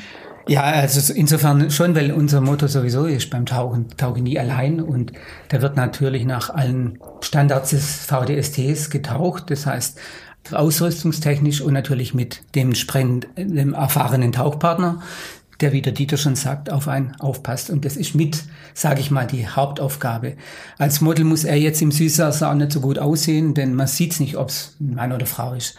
Ja, 0.48 0.64
also 0.64 1.14
insofern 1.14 1.70
schon, 1.72 1.96
weil 1.96 2.12
unser 2.12 2.42
Motto 2.42 2.68
sowieso 2.68 3.06
ist 3.06 3.30
beim 3.30 3.46
Tauchen, 3.46 3.88
tauche 3.98 4.22
nie 4.22 4.40
allein. 4.40 4.82
Und 4.82 5.12
da 5.50 5.62
wird 5.62 5.76
natürlich 5.76 6.26
nach 6.26 6.50
allen 6.50 7.00
Standards 7.22 7.72
des 7.72 8.06
VDSTs 8.06 8.90
getaucht. 8.90 9.50
Das 9.52 9.66
heißt, 9.66 10.00
ausrüstungstechnisch 10.54 11.62
und 11.62 11.74
natürlich 11.74 12.14
mit 12.14 12.42
dem, 12.56 12.74
dem 13.38 13.74
erfahrenen 13.74 14.32
Tauchpartner, 14.32 15.02
der, 15.62 15.72
wie 15.74 15.82
der 15.82 15.94
Dieter 15.94 16.18
schon 16.18 16.36
sagt, 16.36 16.72
auf 16.72 16.88
einen 16.88 17.16
aufpasst. 17.20 17.70
Und 17.70 17.86
das 17.86 17.98
ist 17.98 18.16
mit, 18.16 18.44
sage 18.74 19.00
ich 19.00 19.12
mal, 19.12 19.26
die 19.26 19.48
Hauptaufgabe. 19.48 20.36
Als 20.78 21.02
Model 21.02 21.26
muss 21.26 21.44
er 21.44 21.56
jetzt 21.56 21.82
im 21.82 21.92
Süßwasser 21.92 22.50
auch 22.50 22.56
nicht 22.56 22.72
so 22.72 22.82
gut 22.82 23.00
aussehen, 23.00 23.54
denn 23.54 23.74
man 23.74 23.88
sieht 23.88 24.14
es 24.14 24.20
nicht, 24.20 24.38
ob 24.38 24.50
es 24.50 24.76
ein 24.80 24.96
Mann 24.96 25.12
oder 25.12 25.26
Frau 25.26 25.54
ist. 25.54 25.76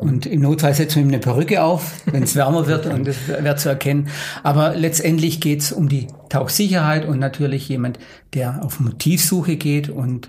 Und 0.00 0.24
im 0.24 0.40
Notfall 0.40 0.74
setzen 0.74 0.96
wir 0.96 1.02
ihm 1.02 1.08
eine 1.08 1.18
Perücke 1.18 1.62
auf, 1.62 2.00
wenn 2.06 2.22
es 2.22 2.34
wärmer 2.34 2.66
wird 2.66 2.86
und 2.86 3.06
das 3.06 3.16
wäre 3.28 3.56
zu 3.56 3.68
erkennen. 3.68 4.08
Aber 4.42 4.74
letztendlich 4.74 5.40
geht 5.40 5.60
es 5.60 5.72
um 5.72 5.88
die 5.88 6.06
Tauchsicherheit 6.30 7.06
und 7.06 7.18
natürlich 7.18 7.68
jemand, 7.68 7.98
der 8.32 8.64
auf 8.64 8.80
Motivsuche 8.80 9.56
geht. 9.56 9.90
Und 9.90 10.28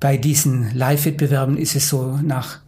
bei 0.00 0.16
diesen 0.16 0.74
Live-Wettbewerben 0.74 1.56
ist 1.56 1.76
es 1.76 1.88
so 1.88 2.18
nach 2.22 2.58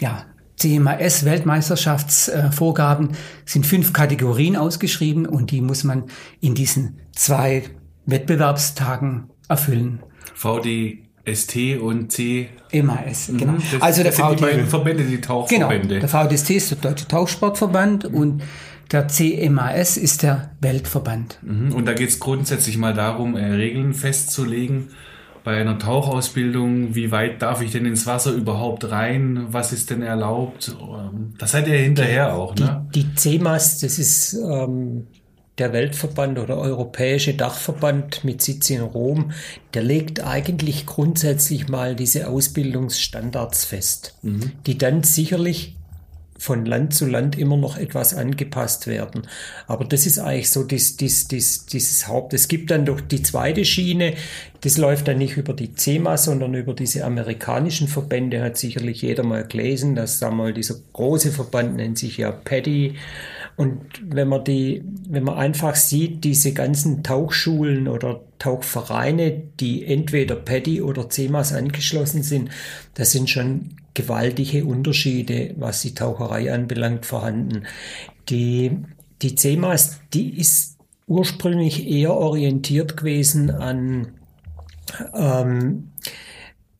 ja, 0.00 0.24
CMAS 0.56 1.24
Weltmeisterschaftsvorgaben 1.24 3.10
sind 3.44 3.66
fünf 3.66 3.92
Kategorien 3.92 4.56
ausgeschrieben 4.56 5.26
und 5.26 5.50
die 5.50 5.60
muss 5.60 5.84
man 5.84 6.04
in 6.40 6.54
diesen 6.54 7.00
zwei 7.14 7.64
Wettbewerbstagen 8.06 9.30
erfüllen. 9.48 10.00
VD 10.34 10.98
ST 11.24 11.78
und 11.80 12.10
C. 12.10 12.48
MAS, 12.72 13.30
genau. 13.36 13.54
Das, 13.70 13.82
also 13.82 14.02
der 14.02 14.10
das 14.10 14.16
sind 14.16 14.30
die 14.30 14.34
VD 14.34 14.40
beiden 14.40 14.66
Verbände, 14.66 15.04
die 15.04 15.20
Tauchverbände. 15.20 16.00
Genau, 16.00 16.00
der 16.00 16.08
VDST 16.08 16.50
ist 16.50 16.70
der 16.70 16.78
Deutsche 16.78 17.06
Tauchsportverband 17.06 18.06
und 18.06 18.42
der 18.90 19.08
CMAS 19.08 19.96
ist 19.96 20.22
der 20.22 20.50
Weltverband. 20.60 21.38
Mhm. 21.42 21.72
Und 21.72 21.86
da 21.86 21.94
geht 21.94 22.08
es 22.08 22.18
grundsätzlich 22.18 22.76
mal 22.76 22.92
darum, 22.92 23.36
äh, 23.36 23.44
Regeln 23.44 23.94
festzulegen 23.94 24.88
bei 25.44 25.60
einer 25.60 25.78
Tauchausbildung. 25.78 26.94
Wie 26.94 27.10
weit 27.10 27.42
darf 27.42 27.62
ich 27.62 27.72
denn 27.72 27.86
ins 27.86 28.06
Wasser 28.06 28.32
überhaupt 28.32 28.90
rein? 28.90 29.46
Was 29.50 29.72
ist 29.72 29.90
denn 29.90 30.02
erlaubt? 30.02 30.74
Ähm, 30.80 31.34
Das 31.38 31.52
seid 31.52 31.68
ihr 31.68 31.78
hinterher 31.78 32.34
auch, 32.34 32.54
ne? 32.54 32.86
Die, 32.94 33.04
die 33.04 33.14
CEMAS, 33.14 33.80
das 33.80 33.98
ist 33.98 34.34
ähm, 34.34 35.06
der 35.58 35.72
Weltverband 35.72 36.38
oder 36.38 36.56
Europäische 36.56 37.34
Dachverband 37.34 38.24
mit 38.24 38.40
Sitz 38.42 38.70
in 38.70 38.80
Rom, 38.80 39.32
der 39.74 39.82
legt 39.82 40.24
eigentlich 40.24 40.86
grundsätzlich 40.86 41.68
mal 41.68 41.94
diese 41.94 42.28
Ausbildungsstandards 42.28 43.64
fest, 43.64 44.18
die 44.66 44.78
dann 44.78 45.02
sicherlich 45.02 45.76
von 46.42 46.66
Land 46.66 46.92
zu 46.92 47.06
Land 47.06 47.38
immer 47.38 47.56
noch 47.56 47.76
etwas 47.76 48.14
angepasst 48.14 48.88
werden. 48.88 49.22
Aber 49.68 49.84
das 49.84 50.06
ist 50.06 50.18
eigentlich 50.18 50.50
so 50.50 50.64
dies, 50.64 50.96
dies, 50.96 51.28
dies, 51.28 51.66
dieses 51.66 52.08
Haupt. 52.08 52.34
Es 52.34 52.48
gibt 52.48 52.72
dann 52.72 52.84
doch 52.84 53.00
die 53.00 53.22
zweite 53.22 53.64
Schiene, 53.64 54.14
das 54.62 54.76
läuft 54.76 55.06
dann 55.06 55.18
nicht 55.18 55.36
über 55.36 55.52
die 55.52 55.72
CEMA, 55.72 56.16
sondern 56.16 56.54
über 56.54 56.74
diese 56.74 57.04
amerikanischen 57.04 57.86
Verbände, 57.86 58.42
hat 58.42 58.56
sicherlich 58.56 59.02
jeder 59.02 59.22
mal 59.22 59.46
gelesen, 59.46 59.94
dass 59.94 60.20
wir 60.20 60.32
mal, 60.32 60.52
dieser 60.52 60.74
große 60.92 61.30
Verband 61.30 61.76
nennt 61.76 61.96
sich 61.96 62.16
ja 62.16 62.32
PADI. 62.32 62.96
Und 63.54 63.80
wenn 64.04 64.26
man 64.26 64.42
die, 64.42 64.82
wenn 65.08 65.22
man 65.22 65.36
einfach 65.36 65.76
sieht, 65.76 66.24
diese 66.24 66.52
ganzen 66.54 67.04
Tauchschulen 67.04 67.86
oder 67.86 68.20
Tauchvereine, 68.40 69.42
die 69.60 69.86
entweder 69.86 70.34
PADI 70.34 70.82
oder 70.82 71.08
CEMAS 71.08 71.52
angeschlossen 71.52 72.24
sind, 72.24 72.50
das 72.94 73.12
sind 73.12 73.30
schon 73.30 73.76
gewaltige 73.94 74.64
Unterschiede, 74.64 75.54
was 75.58 75.82
die 75.82 75.94
Taucherei 75.94 76.52
anbelangt, 76.52 77.06
vorhanden. 77.06 77.64
Die, 78.28 78.78
die 79.20 79.34
CEMAS, 79.34 80.00
die 80.14 80.38
ist 80.38 80.78
ursprünglich 81.06 81.88
eher 81.88 82.14
orientiert 82.14 82.96
gewesen 82.96 83.50
an, 83.50 84.14
ähm, 85.14 85.90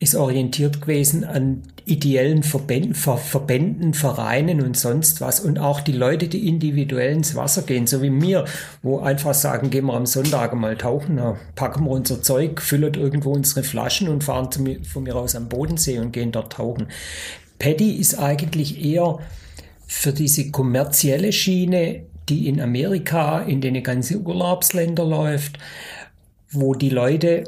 ist 0.03 0.15
orientiert 0.15 0.81
gewesen 0.81 1.23
an 1.23 1.63
ideellen 1.85 2.43
Verbänden, 2.43 2.93
Ver, 2.93 3.17
Verbänden, 3.17 3.93
Vereinen 3.93 4.61
und 4.61 4.77
sonst 4.77 5.21
was 5.21 5.39
und 5.39 5.59
auch 5.59 5.81
die 5.81 5.91
Leute, 5.91 6.27
die 6.27 6.47
individuell 6.47 7.13
ins 7.13 7.35
Wasser 7.35 7.63
gehen, 7.63 7.87
so 7.87 8.01
wie 8.01 8.09
mir, 8.09 8.45
wo 8.81 8.99
einfach 8.99 9.33
sagen, 9.33 9.69
gehen 9.69 9.85
wir 9.85 9.93
am 9.93 10.05
Sonntag 10.05 10.53
mal 10.55 10.77
tauchen, 10.77 11.17
dann 11.17 11.37
packen 11.55 11.85
wir 11.85 11.91
unser 11.91 12.21
Zeug, 12.21 12.61
füllen 12.61 12.93
irgendwo 12.93 13.31
unsere 13.31 13.63
Flaschen 13.63 14.07
und 14.07 14.23
fahren 14.23 14.49
mir, 14.59 14.83
von 14.83 15.03
mir 15.03 15.15
aus 15.15 15.35
am 15.35 15.49
Bodensee 15.49 15.99
und 15.99 16.13
gehen 16.13 16.31
dort 16.31 16.53
tauchen. 16.53 16.87
Paddy 17.59 17.95
ist 17.95 18.19
eigentlich 18.19 18.83
eher 18.83 19.19
für 19.87 20.13
diese 20.13 20.51
kommerzielle 20.51 21.31
Schiene, 21.31 22.03
die 22.29 22.47
in 22.47 22.61
Amerika 22.61 23.41
in 23.41 23.61
den 23.61 23.81
ganzen 23.83 24.25
Urlaubsländer 24.25 25.05
läuft, 25.05 25.57
wo 26.49 26.73
die 26.73 26.89
Leute, 26.89 27.43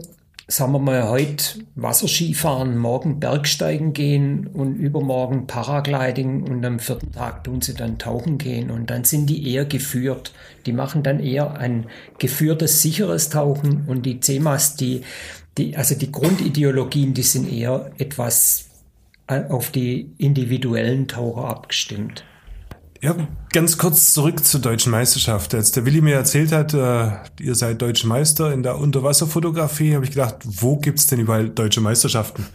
sagen 0.48 0.74
wir 0.74 0.80
mal, 0.80 1.10
heute 1.10 1.66
Wasserski 1.76 2.34
fahren, 2.34 2.78
morgen 2.78 3.20
Bergsteigen 3.20 3.94
gehen 3.94 4.48
und 4.48 4.76
übermorgen 4.76 5.48
Paragliding 5.48 6.44
und 6.44 6.64
am 6.64 6.80
vierten 6.80 7.12
Tag 7.12 7.44
tun 7.44 7.62
sie 7.62 7.74
dann 7.74 7.98
tauchen 7.98 8.38
gehen 8.38 8.70
und 8.70 8.90
dann 8.90 9.04
sind 9.04 9.28
die 9.28 9.52
eher 9.52 9.66
geführt. 9.66 10.34
Die 10.66 10.74
machen 10.74 11.02
dann 11.02 11.20
eher 11.20 11.58
ein 11.58 11.88
geführtes, 12.20 12.82
sicheres 12.82 13.30
Tauchen 13.30 13.86
und 13.88 14.06
die 14.06 14.20
CEMAs, 14.20 14.76
die, 14.76 15.02
die, 15.58 15.76
also 15.76 15.96
die 15.96 16.12
Grundideologien, 16.12 17.14
die 17.16 17.24
sind 17.24 17.52
eher 17.52 17.92
etwas 17.98 18.66
äh, 19.28 19.46
auf 19.50 19.72
die 19.72 20.12
individuellen 20.20 21.08
Taucher 21.08 21.46
abgestimmt. 21.46 22.24
Ja, 23.02 23.16
ganz 23.52 23.78
kurz 23.78 24.14
zurück 24.14 24.44
zur 24.44 24.62
deutschen 24.62 24.92
Meisterschaft. 24.92 25.54
Als 25.54 25.72
der 25.72 25.86
Willi 25.86 26.02
mir 26.02 26.16
erzählt 26.16 26.52
hat, 26.52 26.74
äh, 26.74 27.12
ihr 27.40 27.56
seid 27.56 27.82
deutsche 27.82 28.08
Meister 28.08 28.54
in 28.54 28.64
der 28.64 28.80
Unterwasserfotografie, 28.80 29.96
habe 29.96 30.06
ich 30.06 30.12
gedacht, 30.12 30.38
wo 30.44 30.78
gibt's 30.78 31.06
denn 31.08 31.20
überall 31.20 31.50
deutsche 31.50 31.82
Meisterschaften? 31.82 32.46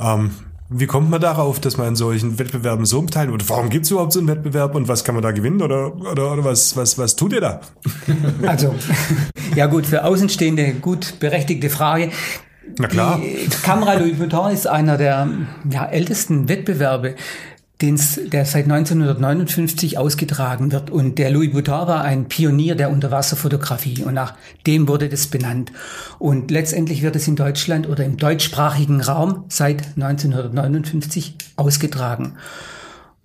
Ähm, 0.00 0.30
wie 0.74 0.86
kommt 0.86 1.10
man 1.10 1.20
darauf, 1.20 1.60
dass 1.60 1.76
man 1.76 1.88
an 1.88 1.96
solchen 1.96 2.38
Wettbewerben 2.38 2.86
so 2.86 3.02
teilnimmt? 3.02 3.42
Und 3.42 3.50
warum 3.50 3.68
gibt's 3.68 3.90
überhaupt 3.90 4.12
so 4.12 4.20
einen 4.20 4.28
Wettbewerb 4.28 4.74
und 4.74 4.88
was 4.88 5.04
kann 5.04 5.14
man 5.14 5.22
da 5.22 5.30
gewinnen? 5.30 5.60
Oder, 5.60 5.94
oder, 5.94 6.32
oder 6.32 6.44
was, 6.44 6.76
was, 6.76 6.96
was 6.96 7.14
tut 7.16 7.34
ihr 7.34 7.40
da? 7.40 7.60
Also, 8.46 8.74
ja 9.54 9.66
gut, 9.66 9.86
für 9.86 10.04
Außenstehende 10.04 10.72
gut 10.74 11.20
berechtigte 11.20 11.68
Frage. 11.68 12.10
Na 12.78 12.88
klar. 12.88 13.20
Die 13.20 13.48
Kamera 13.62 13.94
Louis 13.94 14.18
Vuitton 14.18 14.52
ist 14.52 14.66
einer 14.66 14.96
der 14.96 15.28
ja, 15.70 15.84
ältesten 15.84 16.48
Wettbewerbe 16.48 17.16
den's, 17.82 18.20
der 18.24 18.46
seit 18.46 18.64
1959 18.64 19.98
ausgetragen 19.98 20.72
wird. 20.72 20.90
Und 20.90 21.18
der 21.18 21.30
Louis 21.30 21.52
Vuitton 21.52 21.86
war 21.88 22.02
ein 22.02 22.28
Pionier 22.28 22.74
der 22.74 22.90
Unterwasserfotografie 22.90 24.04
und 24.04 24.14
nach 24.14 24.34
dem 24.66 24.88
wurde 24.88 25.08
das 25.08 25.26
benannt. 25.26 25.72
Und 26.18 26.50
letztendlich 26.50 27.02
wird 27.02 27.16
es 27.16 27.28
in 27.28 27.36
Deutschland 27.36 27.88
oder 27.88 28.04
im 28.04 28.16
deutschsprachigen 28.16 29.00
Raum 29.00 29.44
seit 29.48 29.82
1959 29.96 31.36
ausgetragen. 31.56 32.36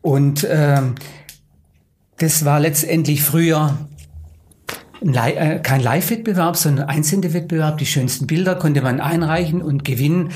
Und 0.01 0.45
ähm, 0.49 0.95
das 2.17 2.43
war 2.43 2.59
letztendlich 2.59 3.23
früher 3.23 3.77
kein 5.63 5.81
Live-Wettbewerb, 5.81 6.57
sondern 6.57 6.87
einzelne 6.87 7.33
Wettbewerb. 7.33 7.77
Die 7.77 7.85
schönsten 7.85 8.27
Bilder 8.27 8.55
konnte 8.55 8.81
man 8.81 8.99
einreichen 8.99 9.61
und 9.61 9.83
gewinnen. 9.85 10.31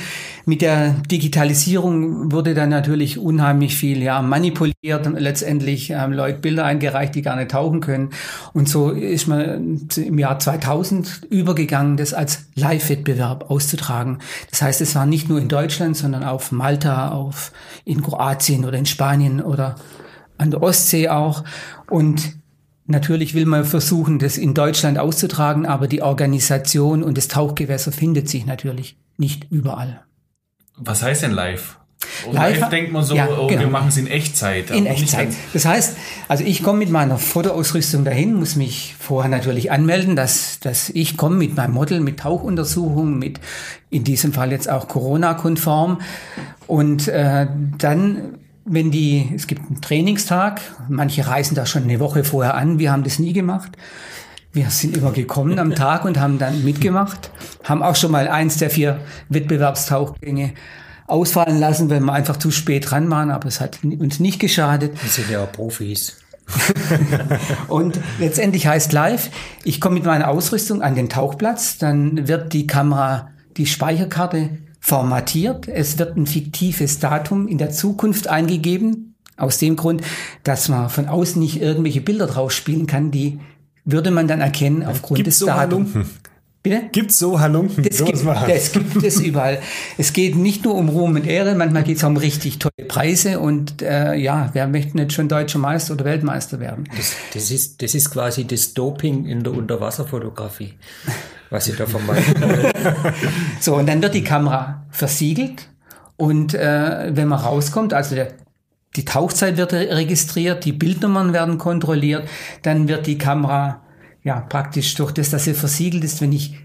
Mit 0.46 0.62
der 0.62 0.96
Digitalisierung 1.10 2.32
wurde 2.32 2.54
dann 2.54 2.70
natürlich 2.70 3.18
unheimlich 3.18 3.76
viel 3.76 4.02
ja, 4.02 4.22
manipuliert 4.22 5.08
letztendlich 5.18 5.92
ähm, 5.92 6.14
Leute 6.14 6.40
Bilder 6.40 6.66
eingereicht, 6.66 7.16
die 7.16 7.22
gar 7.22 7.36
nicht 7.36 7.52
tauchen 7.52 7.82
können. 7.82 8.10
Und 8.54 8.70
so 8.70 8.92
ist 8.92 9.28
man 9.28 9.88
im 9.96 10.20
Jahr 10.20 10.40
2000 10.40 11.24
übergegangen, 11.30 11.98
das 11.98 12.14
als 12.14 12.46
Live-Wettbewerb 12.56 13.50
auszutragen. 13.50 14.20
Das 14.50 14.62
heißt, 14.62 14.82
es 14.82 14.96
war 14.96 15.06
nicht 15.06 15.30
nur 15.30 15.40
in 15.40 15.48
Deutschland, 15.48 15.98
sondern 15.98 16.24
auf 16.24 16.52
Malta, 16.52 17.10
auf 17.10 17.52
in 17.86 18.02
Kroatien 18.02 18.66
oder 18.66 18.78
in 18.78 18.86
Spanien 18.86 19.42
oder 19.42 19.76
an 20.38 20.52
der 20.52 20.62
Ostsee 20.62 21.10
auch. 21.10 21.44
Und 21.90 22.41
Natürlich 22.92 23.34
will 23.34 23.46
man 23.46 23.64
versuchen, 23.64 24.20
das 24.20 24.38
in 24.38 24.54
Deutschland 24.54 25.00
auszutragen, 25.00 25.66
aber 25.66 25.88
die 25.88 26.02
Organisation 26.02 27.04
und 27.04 27.18
das 27.18 27.30
Tauchgewässer 27.30 27.94
findet 27.94 28.28
sich 28.28 28.46
natürlich 28.46 28.98
nicht 29.18 29.48
überall. 29.50 30.02
Was 30.76 31.02
heißt 31.02 31.24
denn 31.24 31.32
live? 31.32 31.78
Live, 32.30 32.60
live 32.60 32.70
denkt 32.70 32.92
man 32.92 33.06
so, 33.06 33.16
ja, 33.16 33.30
oh, 33.30 33.48
genau. 33.48 33.62
wir 33.62 33.68
machen 33.68 33.88
es 33.88 33.96
in 33.96 34.08
Echtzeit. 34.08 34.72
In 34.72 34.86
Echtzeit. 34.88 35.30
Das 35.54 35.64
heißt, 35.64 35.96
also 36.28 36.44
ich 36.44 36.64
komme 36.64 36.80
mit 36.80 36.90
meiner 36.90 37.18
Fotoausrüstung 37.18 38.04
dahin, 38.04 38.34
muss 38.34 38.58
mich 38.58 38.96
vorher 39.00 39.30
natürlich 39.30 39.72
anmelden, 39.72 40.18
dass, 40.18 40.60
dass 40.60 40.90
ich 40.90 41.16
komme 41.16 41.38
mit 41.38 41.56
meinem 41.56 41.74
Model, 41.74 42.02
mit 42.02 42.20
Tauchuntersuchungen, 42.20 43.18
mit 43.18 43.40
in 43.90 44.04
diesem 44.04 44.34
Fall 44.34 44.52
jetzt 44.52 44.70
auch 44.70 44.90
Corona-konform. 44.90 46.02
Und 46.68 47.08
äh, 47.08 47.48
dann 47.78 48.40
wenn 48.66 48.92
die, 48.92 49.32
es 49.36 49.48
gibt 49.48 49.62
einen 49.68 49.82
Trainingstag, 49.82 50.62
manche 50.88 51.28
reisen 51.28 51.56
da 51.56 51.66
schon 51.66 51.84
eine 51.84 52.00
Woche 52.00 52.24
vorher 52.24 52.56
an, 52.56 52.80
wir 52.80 52.92
haben 52.92 53.04
das 53.04 53.20
nie 53.20 53.34
gemacht. 53.34 53.72
Wir 54.54 54.70
sind 54.70 54.98
immer 54.98 55.12
gekommen 55.12 55.60
am 55.60 55.76
Tag 55.76 56.06
und 56.06 56.20
haben 56.20 56.38
dann 56.38 56.64
mitgemacht, 56.64 57.32
haben 57.64 57.84
auch 57.84 57.96
schon 57.96 58.12
mal 58.12 58.28
eins 58.28 58.58
der 58.58 58.70
vier 58.70 59.00
Wettbewerbstauchgänge 59.30 60.54
ausfallen 61.08 61.60
lassen, 61.60 61.90
weil 61.90 62.00
wir 62.00 62.14
einfach 62.14 62.38
zu 62.38 62.52
spät 62.52 62.90
dran 62.90 63.10
waren, 63.10 63.32
aber 63.32 63.48
es 63.48 63.60
hat 63.60 63.80
uns 63.84 64.20
nicht 64.20 64.40
geschadet. 64.40 65.02
Wir 65.02 65.10
sind 65.10 65.30
ja 65.30 65.44
auch 65.44 65.52
Profis. 65.52 66.18
und 67.68 68.00
letztendlich 68.20 68.68
heißt 68.68 68.92
live, 68.92 69.30
ich 69.64 69.80
komme 69.80 69.96
mit 69.96 70.06
meiner 70.06 70.30
Ausrüstung 70.30 70.82
an 70.82 70.96
den 70.96 71.10
Tauchplatz, 71.10 71.78
dann 71.78 72.28
wird 72.28 72.54
die 72.54 72.68
Kamera 72.68 73.30
die 73.58 73.66
Speicherkarte 73.66 74.50
formatiert. 74.82 75.70
Es 75.70 75.98
wird 75.98 76.18
ein 76.18 76.28
fiktives 76.28 77.00
Datum 77.00 77.48
in 77.48 77.58
der 77.58 77.70
Zukunft 77.70 78.28
eingegeben. 78.28 79.16
Aus 79.38 79.58
dem 79.58 79.76
Grund, 79.76 80.02
dass 80.44 80.68
man 80.70 80.90
von 80.90 81.08
außen 81.08 81.42
nicht 81.42 81.62
irgendwelche 81.62 82.02
Bilder 82.02 82.28
drauf 82.28 82.52
spielen 82.52 82.86
kann, 82.86 83.10
die 83.10 83.40
würde 83.86 84.12
man 84.12 84.28
dann 84.28 84.42
erkennen 84.42 84.84
aufgrund 84.84 85.18
Gibt's 85.18 85.38
des 85.38 85.40
so 85.40 85.46
Datums. 85.48 85.92
Bitte? 86.64 86.82
Gibt's 86.92 87.18
so 87.18 87.40
Halunken? 87.40 87.84
Das 87.84 87.98
So 87.98 88.06
gibt, 88.06 88.24
das 88.24 88.72
gibt 88.72 89.04
es 89.04 89.20
überall. 89.20 89.60
Es 89.98 90.14
geht 90.14 90.36
nicht 90.36 90.64
nur 90.64 90.76
um 90.76 90.90
Ruhm 90.90 91.16
und 91.16 91.26
Ehre, 91.26 91.56
manchmal 91.56 91.84
geht 91.84 91.98
es 91.98 92.04
um 92.04 92.18
richtig 92.18 92.60
tolle 92.60 92.88
Preise 92.88 93.40
und 93.40 93.82
äh, 93.82 94.14
ja, 94.16 94.52
wer 94.54 94.68
möchte 94.68 94.96
nicht 94.96 95.14
schon 95.14 95.28
deutscher 95.28 95.58
Meister 95.58 95.94
oder 95.94 96.06
Weltmeister 96.06 96.60
werden? 96.60 96.88
Das, 96.96 97.14
das, 97.34 97.50
ist, 97.50 97.82
das 97.82 97.96
ist 97.96 98.12
quasi 98.12 98.46
das 98.46 98.76
Doping 98.76 99.26
in 99.26 99.44
der 99.44 99.54
Unterwasserfotografie, 99.54 100.74
was 101.52 101.66
Sie 101.66 101.74
da 101.74 101.86
vermeiden 101.86 102.42
wollen. 102.42 102.72
So, 103.60 103.76
und 103.76 103.88
dann 103.88 104.02
wird 104.02 104.16
die 104.16 104.24
Kamera 104.24 104.88
versiegelt 104.90 105.70
und 106.18 106.56
äh, 106.56 107.16
wenn 107.16 107.28
man 107.28 107.38
rauskommt, 107.40 107.94
also 107.94 108.16
der, 108.16 108.30
die 108.96 109.06
Tauchzeit 109.06 109.58
wird 109.58 109.74
registriert, 109.74 110.66
die 110.66 110.72
Bildnummern 110.72 111.34
werden 111.34 111.60
kontrolliert, 111.60 112.28
dann 112.64 112.88
wird 112.88 113.06
die 113.06 113.20
Kamera 113.20 113.84
ja 114.24 114.40
praktisch 114.40 114.96
durch 114.96 115.12
das, 115.12 115.30
dass 115.30 115.44
sie 115.44 115.54
versiegelt 115.54 116.04
ist, 116.04 116.22
wenn 116.22 116.32
ich 116.32 116.56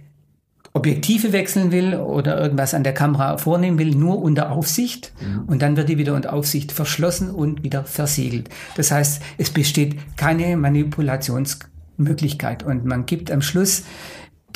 Objektive 0.73 1.33
wechseln 1.33 1.71
will 1.73 1.95
oder 1.95 2.39
irgendwas 2.39 2.73
an 2.75 2.85
der 2.85 2.93
Kamera 2.93 3.39
vornehmen 3.39 3.79
will, 3.79 3.95
nur 3.95 4.21
unter 4.21 4.53
Aufsicht 4.53 5.11
und 5.47 5.63
dann 5.63 5.79
wird 5.79 5.89
die 5.89 5.97
wieder 5.97 6.15
unter 6.15 6.35
Aufsicht 6.35 6.71
verschlossen 6.71 7.31
und 7.31 7.63
wieder 7.63 7.85
versiegelt. 7.85 8.51
Das 8.77 8.91
heißt, 8.91 9.23
es 9.39 9.49
besteht 9.49 9.97
keine 10.19 10.55
Manipulationsmöglichkeit 10.59 12.63
und 12.63 12.85
man 12.85 13.07
gibt 13.07 13.31
am 13.31 13.41
Schluss 13.41 13.85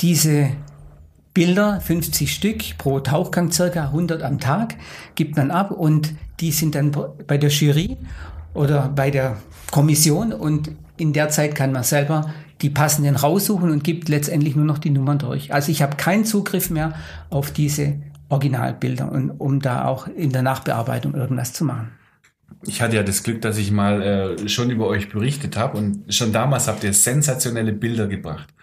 diese 0.01 0.51
Bilder, 1.33 1.79
50 1.79 2.33
Stück 2.33 2.77
pro 2.77 2.99
Tauchgang, 2.99 3.51
circa 3.51 3.85
100 3.85 4.21
am 4.23 4.39
Tag, 4.39 4.75
gibt 5.15 5.37
man 5.37 5.51
ab 5.51 5.71
und 5.71 6.13
die 6.39 6.51
sind 6.51 6.75
dann 6.75 6.91
bei 7.27 7.37
der 7.37 7.49
Jury 7.49 7.97
oder 8.53 8.89
bei 8.89 9.11
der 9.11 9.37
Kommission 9.71 10.33
und 10.33 10.71
in 10.97 11.13
der 11.13 11.29
Zeit 11.29 11.55
kann 11.55 11.71
man 11.71 11.83
selber 11.83 12.33
die 12.61 12.69
passenden 12.69 13.15
raussuchen 13.15 13.71
und 13.71 13.83
gibt 13.83 14.09
letztendlich 14.09 14.55
nur 14.55 14.65
noch 14.65 14.77
die 14.77 14.89
Nummern 14.89 15.19
durch. 15.19 15.53
Also 15.53 15.71
ich 15.71 15.81
habe 15.81 15.95
keinen 15.95 16.25
Zugriff 16.25 16.69
mehr 16.69 16.93
auf 17.29 17.51
diese 17.51 17.95
Originalbilder, 18.29 19.11
und, 19.11 19.31
um 19.31 19.59
da 19.59 19.85
auch 19.85 20.07
in 20.07 20.31
der 20.31 20.41
Nachbearbeitung 20.41 21.15
irgendwas 21.15 21.53
zu 21.53 21.65
machen. 21.65 21.91
Ich 22.63 22.81
hatte 22.81 22.97
ja 22.97 23.03
das 23.03 23.23
Glück, 23.23 23.41
dass 23.41 23.57
ich 23.57 23.71
mal 23.71 24.01
äh, 24.01 24.49
schon 24.49 24.69
über 24.69 24.87
euch 24.87 25.09
berichtet 25.09 25.57
habe 25.57 25.77
und 25.77 26.13
schon 26.13 26.31
damals 26.31 26.67
habt 26.67 26.83
ihr 26.83 26.93
sensationelle 26.93 27.73
Bilder 27.73 28.07
gebracht. 28.07 28.53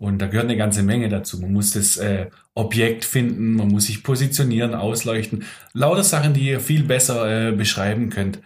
Und 0.00 0.18
da 0.18 0.28
gehört 0.28 0.46
eine 0.46 0.56
ganze 0.56 0.82
Menge 0.82 1.10
dazu. 1.10 1.38
Man 1.38 1.52
muss 1.52 1.72
das 1.72 1.98
äh, 1.98 2.30
Objekt 2.54 3.04
finden, 3.04 3.52
man 3.52 3.68
muss 3.68 3.84
sich 3.84 4.02
positionieren, 4.02 4.74
ausleuchten. 4.74 5.44
Lauter 5.74 6.02
Sachen, 6.02 6.32
die 6.32 6.48
ihr 6.48 6.60
viel 6.60 6.84
besser 6.84 7.50
äh, 7.50 7.52
beschreiben 7.52 8.08
könnt. 8.08 8.38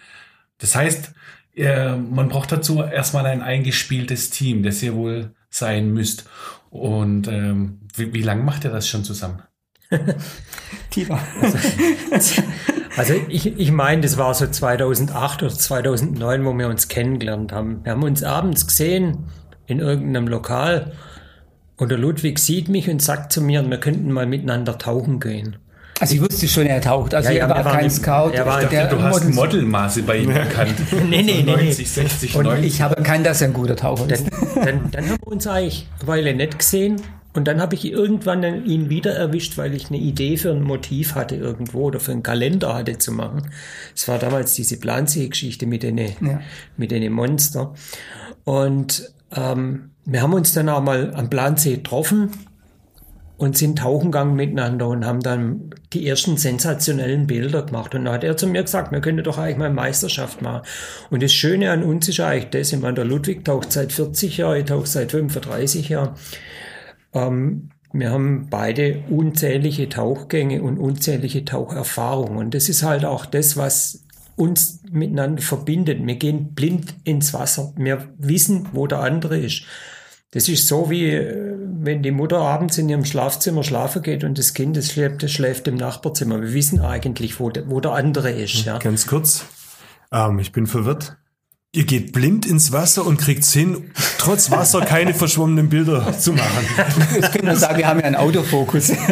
Das 0.58 0.75
heißt, 0.75 1.12
äh, 1.54 1.94
man 1.94 2.28
braucht 2.28 2.50
dazu 2.50 2.82
erstmal 2.82 3.26
ein 3.26 3.40
eingespieltes 3.40 4.30
Team, 4.30 4.64
das 4.64 4.82
ihr 4.82 4.96
wohl 4.96 5.30
sein 5.49 5.94
müsst. 5.94 6.28
Und 6.70 7.28
ähm, 7.28 7.78
wie, 7.94 8.12
wie 8.12 8.23
lange 8.23 8.42
macht 8.42 8.64
ihr 8.64 8.70
das 8.70 8.88
schon 8.88 9.04
zusammen? 9.04 9.40
Tiefer. 10.90 11.20
Also 12.96 13.14
ich, 13.28 13.58
ich 13.58 13.73
meine, 13.73 14.02
das 14.02 14.18
war 14.18 14.32
so 14.34 14.46
2008 14.46 15.42
oder 15.42 15.52
2009, 15.52 16.44
wo 16.44 16.56
wir 16.56 16.68
uns 16.68 16.87
kennengelernt 16.87 17.50
haben. 17.50 17.84
Wir 17.84 17.90
haben 17.90 18.04
uns 18.04 18.23
abends 18.23 18.68
gesehen 18.68 19.25
in 19.66 19.80
irgendeinem 19.80 20.28
Lokal 20.28 20.92
und 21.76 21.90
der 21.90 21.99
Ludwig 21.99 22.38
sieht 22.38 22.69
mich 22.69 22.88
und 22.88 23.02
sagt 23.02 23.33
zu 23.33 23.40
mir, 23.43 23.69
wir 23.69 23.78
könnten 23.78 24.11
mal 24.12 24.26
miteinander 24.26 24.78
tauchen 24.78 25.21
gehen. 25.21 25.57
Also 26.00 26.16
ich 26.16 26.21
wusste 26.21 26.49
schon, 26.49 26.66
er 26.66 26.81
taucht. 26.81 27.14
Also 27.14 27.28
Ja, 27.31 27.37
ja, 27.37 27.43
er 27.45 27.50
war 27.50 27.64
waren 27.64 27.73
kein 27.76 27.85
im- 27.85 27.90
Scout. 27.90 28.31
er 28.35 28.45
war- 28.47 28.61
dachte, 28.62 28.75
der 28.75 28.88
du 28.88 29.00
hast 29.00 29.33
Modelmaße 29.33 30.02
bei 30.02 30.19
ihm 30.19 30.31
erkannt. 30.31 30.75
Nee, 31.09 31.23
nee, 31.23 31.33
So 31.33 31.37
nee, 31.37 31.43
nee. 31.45 31.52
90, 31.66 31.88
60, 31.90 32.37
Und 32.37 32.45
90. 32.47 32.66
Ich 32.66 32.83
habe 32.83 32.97
erkannt, 32.97 33.25
dass 33.26 33.40
er 33.40 33.49
ein 33.49 33.54
guter 33.54 33.76
Taucher 33.76 34.11
ist. 34.11 34.26
Dann, 34.28 34.54
dann, 34.64 34.90
dann 34.90 35.09
haben 35.09 35.19
wir 35.21 35.26
uns 35.28 35.47
eigentlich 35.47 35.87
eine 36.00 36.09
Weile 36.09 36.35
nicht 36.35 36.59
gesehen 36.59 36.97
und 37.33 37.47
dann 37.47 37.61
habe 37.61 37.76
ich 37.76 37.85
irgendwann 37.85 38.43
ihn 38.66 38.90
wieder 38.90 39.14
erwischt, 39.14 39.57
weil 39.57 39.73
ich 39.75 39.88
eine 39.88 39.99
Idee 39.99 40.37
für 40.37 40.50
ein 40.50 40.62
Motiv 40.62 41.14
hatte 41.14 41.37
irgendwo 41.37 41.83
oder 41.85 42.00
für 42.00 42.11
einen 42.12 42.25
Kalender 42.25 42.75
hatte 42.75 42.99
zu 42.99 43.12
machen. 43.12 43.49
Es 43.95 44.09
war 44.09 44.19
damals 44.19 44.54
diese 44.54 44.78
Plansee-Geschichte 44.78 45.66
mit 45.66 45.85
den, 45.85 45.99
Ja. 45.99 46.40
mit 46.76 46.90
den 46.90 47.12
Monster. 47.12 47.73
Und 48.45 49.11
ähm, 49.35 49.91
wir 50.05 50.23
haben 50.23 50.35
uns 50.35 50.53
dann 50.53 50.69
auch 50.69 50.83
mal 50.83 51.14
am 51.14 51.31
Plansee 51.31 51.76
getroffen 51.76 52.31
und 53.37 53.57
sind 53.57 53.79
tauchen 53.79 54.12
gegangen 54.12 54.37
miteinander 54.37 54.88
und 54.88 55.05
haben 55.05 55.21
dann 55.21 55.71
die 55.93 56.07
ersten 56.07 56.37
sensationellen 56.37 57.26
Bilder 57.26 57.62
gemacht. 57.62 57.95
Und 57.95 58.05
dann 58.05 58.14
hat 58.14 58.25
er 58.25 58.37
zu 58.37 58.47
mir 58.47 58.62
gesagt, 58.62 58.93
wir 58.93 59.00
können 59.00 59.25
doch 59.25 59.38
eigentlich 59.38 59.57
mal 59.57 59.71
Meisterschaft 59.71 60.41
machen. 60.41 60.62
Und 61.11 61.23
das 61.23 61.33
Schöne 61.33 61.71
an 61.71 61.83
uns 61.83 62.09
ist 62.09 62.21
eigentlich 62.21 62.50
das, 62.50 62.73
ich 62.73 62.81
meine, 62.81 62.95
der 62.95 63.05
Ludwig 63.05 63.45
taucht 63.45 63.73
seit 63.73 63.93
40 63.93 64.37
Jahren, 64.37 64.59
ich 64.59 64.64
tauche 64.67 64.87
seit 64.87 65.11
35 65.11 65.88
Jahren. 65.88 66.14
Ähm, 67.12 67.71
wir 67.93 68.11
haben 68.11 68.49
beide 68.50 69.05
unzählige 69.09 69.88
Tauchgänge 69.88 70.62
und 70.62 70.79
unzählige 70.79 71.45
Taucherfahrungen. 71.45 72.38
Und 72.38 72.55
das 72.55 72.69
ist 72.69 72.83
halt 72.83 73.05
auch 73.05 73.26
das, 73.26 73.57
was 73.57 74.05
uns 74.37 74.81
miteinander 74.91 75.43
verbindet. 75.43 76.05
Wir 76.05 76.17
gehen 76.17 76.55
blind 76.55 76.95
ins 77.05 77.33
Wasser. 77.35 77.73
Wir 77.76 78.09
wissen, 78.19 78.69
wo 78.73 78.87
der 78.87 79.00
andere 79.00 79.38
ist. 79.38 79.64
Das 80.35 80.49
ist 80.49 80.67
so 80.67 80.91
wie, 80.91 81.11
äh, 81.11 81.55
wenn 81.81 82.03
die 82.03 82.11
Mutter 82.11 82.38
abends 82.38 82.76
in 82.79 82.88
ihrem 82.88 83.05
Schlafzimmer 83.05 83.62
schlafen 83.62 84.03
geht 84.03 84.25
und 84.25 84.37
das 84.37 84.53
Kind, 84.53 84.76
das 84.76 84.91
schläft, 84.91 85.23
das 85.23 85.31
schläft 85.31 85.69
im 85.69 85.76
Nachbarzimmer. 85.76 86.43
Wir 86.43 86.53
wissen 86.53 86.81
eigentlich, 86.81 87.38
wo 87.38 87.50
der, 87.50 87.71
wo 87.71 87.79
der 87.79 87.93
andere 87.93 88.33
ist. 88.33 88.64
Ja. 88.64 88.79
Ganz 88.79 89.07
kurz. 89.07 89.45
Ähm, 90.11 90.41
ich 90.41 90.50
bin 90.50 90.67
verwirrt. 90.67 91.17
Ihr 91.71 91.85
geht 91.85 92.12
blind 92.12 92.47
ins 92.47 92.73
Wasser 92.73 93.05
und 93.07 93.19
kriegt 93.19 93.45
hin, 93.45 93.91
trotz 94.19 94.50
Wasser 94.50 94.81
keine 94.81 95.14
verschwommenen 95.21 95.69
Bilder 95.69 96.17
zu 96.19 96.33
machen. 96.33 96.67
Das 97.21 97.31
können 97.33 97.49
wir 97.49 97.57
sagen, 97.57 97.79
wir 97.79 97.87
haben 97.87 98.00
ja 98.00 98.07
einen 98.07 98.17
Autofokus. 98.17 98.93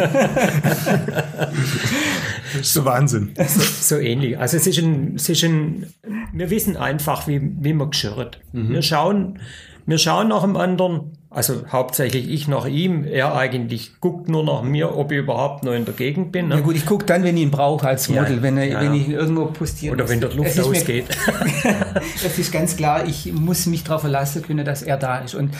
Das 2.53 2.67
ist 2.67 2.73
so 2.73 2.85
Wahnsinn. 2.85 3.33
So, 3.35 3.95
so 3.95 3.97
ähnlich. 3.97 4.37
Also 4.37 4.57
es 4.57 4.67
ist 4.67 4.79
ein, 4.79 5.15
es 5.15 5.29
ist 5.29 5.43
ein, 5.43 5.87
wir 6.33 6.49
wissen 6.49 6.77
einfach, 6.77 7.27
wie, 7.27 7.41
wie 7.41 7.73
man 7.73 7.91
geschirrt. 7.91 8.39
Mhm. 8.51 8.69
Wir 8.69 8.81
schauen, 8.81 9.39
wir 9.85 9.97
schauen 9.97 10.29
nach 10.29 10.41
dem 10.41 10.55
anderen, 10.55 11.17
also 11.29 11.65
hauptsächlich 11.69 12.29
ich 12.29 12.47
nach 12.47 12.65
ihm, 12.65 13.03
er 13.03 13.35
eigentlich 13.35 13.99
guckt 13.99 14.29
nur 14.29 14.43
nach 14.43 14.61
mir, 14.61 14.95
ob 14.95 15.11
ich 15.11 15.17
überhaupt 15.17 15.63
noch 15.63 15.73
in 15.73 15.83
der 15.83 15.93
Gegend 15.93 16.31
bin. 16.31 16.47
Ne? 16.47 16.55
Ja 16.55 16.61
gut, 16.61 16.75
ich 16.75 16.85
gucke 16.85 17.05
dann, 17.05 17.23
wenn 17.23 17.35
ich 17.35 17.43
ihn 17.43 17.51
brauche 17.51 17.87
als 17.87 18.07
Model, 18.07 18.37
ja, 18.37 18.41
wenn, 18.41 18.57
er, 18.57 18.65
ja. 18.65 18.81
wenn 18.81 18.93
ich 18.93 19.07
ihn 19.07 19.13
irgendwo 19.13 19.45
postiere. 19.47 19.93
Oder 19.93 20.07
wenn 20.07 20.21
der 20.21 20.33
Luft 20.33 20.57
ausgeht. 20.59 21.05
das 22.23 22.37
ist 22.37 22.51
ganz 22.51 22.77
klar, 22.77 23.05
ich 23.05 23.33
muss 23.33 23.65
mich 23.65 23.83
darauf 23.83 24.01
verlassen 24.01 24.41
können, 24.41 24.63
dass 24.63 24.83
er 24.83 24.97
da 24.97 25.17
ist. 25.19 25.35
Und 25.35 25.51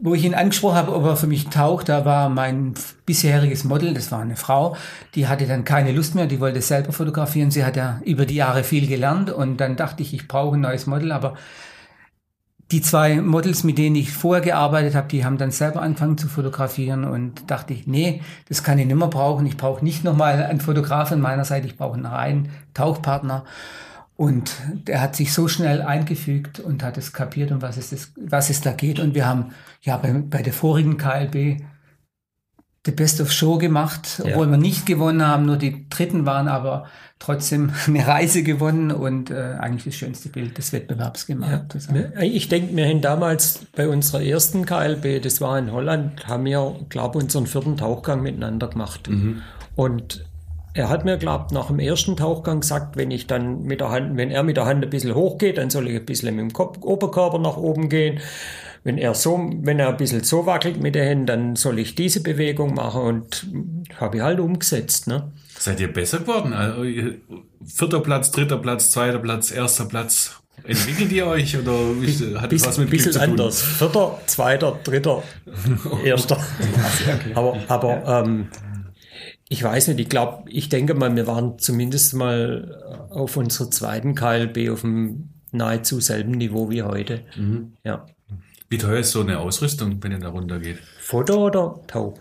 wo 0.00 0.14
ich 0.14 0.24
ihn 0.24 0.34
angesprochen 0.34 0.76
habe, 0.76 0.94
ob 0.94 1.04
er 1.04 1.16
für 1.16 1.26
mich 1.26 1.48
taucht, 1.48 1.88
da 1.88 2.04
war 2.04 2.28
mein 2.28 2.74
bisheriges 3.06 3.64
Model, 3.64 3.94
das 3.94 4.10
war 4.10 4.20
eine 4.20 4.36
Frau, 4.36 4.76
die 5.14 5.28
hatte 5.28 5.46
dann 5.46 5.64
keine 5.64 5.92
Lust 5.92 6.14
mehr, 6.14 6.26
die 6.26 6.40
wollte 6.40 6.62
selber 6.62 6.92
fotografieren. 6.92 7.50
Sie 7.50 7.64
hat 7.64 7.76
ja 7.76 8.00
über 8.04 8.26
die 8.26 8.36
Jahre 8.36 8.64
viel 8.64 8.86
gelernt 8.86 9.30
und 9.30 9.58
dann 9.58 9.76
dachte 9.76 10.02
ich, 10.02 10.14
ich 10.14 10.26
brauche 10.26 10.56
ein 10.56 10.62
neues 10.62 10.86
Model, 10.86 11.12
aber 11.12 11.34
die 12.70 12.80
zwei 12.82 13.20
Models, 13.20 13.64
mit 13.64 13.78
denen 13.78 13.96
ich 13.96 14.12
vorher 14.12 14.42
gearbeitet 14.42 14.94
habe, 14.94 15.08
die 15.08 15.24
haben 15.24 15.38
dann 15.38 15.50
selber 15.50 15.82
angefangen 15.82 16.18
zu 16.18 16.28
fotografieren 16.28 17.04
und 17.04 17.50
dachte 17.50 17.74
ich, 17.74 17.86
nee, 17.86 18.22
das 18.48 18.62
kann 18.62 18.78
ich 18.78 18.86
nicht 18.86 18.96
mehr 18.96 19.08
brauchen. 19.08 19.44
Ich 19.46 19.56
brauche 19.56 19.84
nicht 19.84 20.04
nochmal 20.04 20.42
einen 20.42 20.60
Fotograf 20.60 21.10
an 21.10 21.20
meiner 21.20 21.44
Seite, 21.44 21.66
ich 21.66 21.76
brauche 21.76 21.94
einen 21.94 22.06
reinen 22.06 22.50
Tauchpartner. 22.74 23.44
Und 24.20 24.52
der 24.86 25.00
hat 25.00 25.16
sich 25.16 25.32
so 25.32 25.48
schnell 25.48 25.80
eingefügt 25.80 26.60
und 26.60 26.82
hat 26.82 26.98
es 26.98 27.14
kapiert, 27.14 27.52
um 27.52 27.62
was 27.62 27.78
es, 27.78 27.90
ist, 27.90 28.12
was 28.20 28.50
es 28.50 28.60
da 28.60 28.72
geht. 28.72 29.00
Und 29.00 29.14
wir 29.14 29.26
haben 29.26 29.52
ja 29.80 29.96
bei, 29.96 30.12
bei 30.12 30.42
der 30.42 30.52
vorigen 30.52 30.98
KLB 30.98 31.62
The 32.84 32.90
Best 32.90 33.22
of 33.22 33.32
Show 33.32 33.56
gemacht, 33.56 34.20
obwohl 34.22 34.44
ja. 34.44 34.50
wir 34.50 34.58
nicht 34.58 34.84
gewonnen 34.84 35.26
haben, 35.26 35.46
nur 35.46 35.56
die 35.56 35.88
Dritten 35.88 36.26
waren 36.26 36.48
aber 36.48 36.84
trotzdem 37.18 37.72
eine 37.86 38.06
Reise 38.06 38.42
gewonnen 38.42 38.90
und 38.92 39.30
äh, 39.30 39.56
eigentlich 39.58 39.84
das 39.84 39.94
schönste 39.94 40.28
Bild 40.28 40.58
des 40.58 40.74
Wettbewerbs 40.74 41.24
gemacht. 41.24 41.74
Ja. 41.90 42.20
Ich 42.20 42.50
denke, 42.50 42.76
wir 42.76 42.86
haben 42.86 43.00
damals 43.00 43.64
bei 43.74 43.88
unserer 43.88 44.22
ersten 44.22 44.66
KLB, 44.66 45.22
das 45.22 45.40
war 45.40 45.58
in 45.58 45.72
Holland, 45.72 46.26
haben 46.26 46.44
wir, 46.44 46.76
glaube 46.90 47.16
ich, 47.16 47.24
unseren 47.24 47.46
vierten 47.46 47.78
Tauchgang 47.78 48.22
miteinander 48.22 48.68
gemacht. 48.68 49.08
Mhm. 49.08 49.40
Und 49.76 50.26
er 50.72 50.88
hat 50.88 51.04
mir, 51.04 51.16
glaubt, 51.18 51.52
nach 51.52 51.66
dem 51.66 51.78
ersten 51.78 52.16
Tauchgang 52.16 52.60
gesagt, 52.60 52.96
wenn 52.96 53.10
ich 53.10 53.26
dann 53.26 53.62
mit 53.62 53.80
der 53.80 53.90
Hand, 53.90 54.16
wenn 54.16 54.30
er 54.30 54.42
mit 54.42 54.56
der 54.56 54.66
Hand 54.66 54.84
ein 54.84 54.90
bisschen 54.90 55.14
hochgeht, 55.14 55.58
dann 55.58 55.70
soll 55.70 55.88
ich 55.88 55.96
ein 55.96 56.06
bisschen 56.06 56.34
mit 56.34 56.42
dem 56.42 56.52
Kopf, 56.52 56.78
Oberkörper 56.82 57.38
nach 57.38 57.56
oben 57.56 57.88
gehen. 57.88 58.20
Wenn 58.82 58.96
er 58.96 59.14
so, 59.14 59.50
wenn 59.60 59.78
er 59.78 59.88
ein 59.88 59.96
bisschen 59.96 60.24
so 60.24 60.46
wackelt 60.46 60.80
mit 60.80 60.94
den 60.94 61.04
Händen, 61.04 61.26
dann 61.26 61.56
soll 61.56 61.78
ich 61.78 61.94
diese 61.94 62.22
Bewegung 62.22 62.74
machen 62.74 63.02
und 63.02 63.46
habe 63.96 64.18
ich 64.18 64.22
halt 64.22 64.40
umgesetzt, 64.40 65.06
ne? 65.06 65.32
Seid 65.58 65.80
ihr 65.80 65.92
besser 65.92 66.20
geworden? 66.20 66.54
Also, 66.54 66.84
vierter 67.66 68.00
Platz, 68.00 68.30
dritter 68.30 68.56
Platz, 68.56 68.90
zweiter 68.90 69.18
Platz, 69.18 69.50
erster 69.50 69.84
Platz. 69.84 70.40
Entwickelt 70.64 71.12
ihr 71.12 71.26
euch 71.26 71.58
oder 71.58 71.72
hat 72.40 72.50
Biss, 72.50 72.66
was 72.66 72.78
mit 72.78 72.90
bisschen 72.90 73.12
Glück 73.12 73.20
zu 73.22 73.26
tun? 73.26 73.30
anders. 73.30 73.62
Vierter, 73.62 74.20
zweiter, 74.26 74.78
dritter, 74.84 75.22
erster. 76.04 76.38
aber 77.34 77.58
aber 77.68 78.24
ähm, 78.24 78.48
ich 79.52 79.64
weiß 79.64 79.88
nicht, 79.88 79.98
ich 79.98 80.08
glaube, 80.08 80.48
ich 80.48 80.68
denke 80.68 80.94
mal, 80.94 81.16
wir 81.16 81.26
waren 81.26 81.58
zumindest 81.58 82.14
mal 82.14 83.08
auf 83.10 83.36
unserer 83.36 83.68
zweiten 83.68 84.14
KLB 84.14 84.70
auf 84.70 84.82
dem 84.82 85.30
nahezu 85.50 85.98
selben 85.98 86.30
Niveau 86.30 86.70
wie 86.70 86.84
heute. 86.84 87.24
Mhm. 87.36 87.72
Ja. 87.84 88.06
Wie 88.68 88.78
teuer 88.78 89.00
ist 89.00 89.10
so 89.10 89.22
eine 89.22 89.40
Ausrüstung, 89.40 89.98
wenn 90.02 90.12
ihr 90.12 90.20
da 90.20 90.28
runtergeht? 90.28 90.78
Foto 91.00 91.46
oder 91.46 91.80
Tauch? 91.88 92.14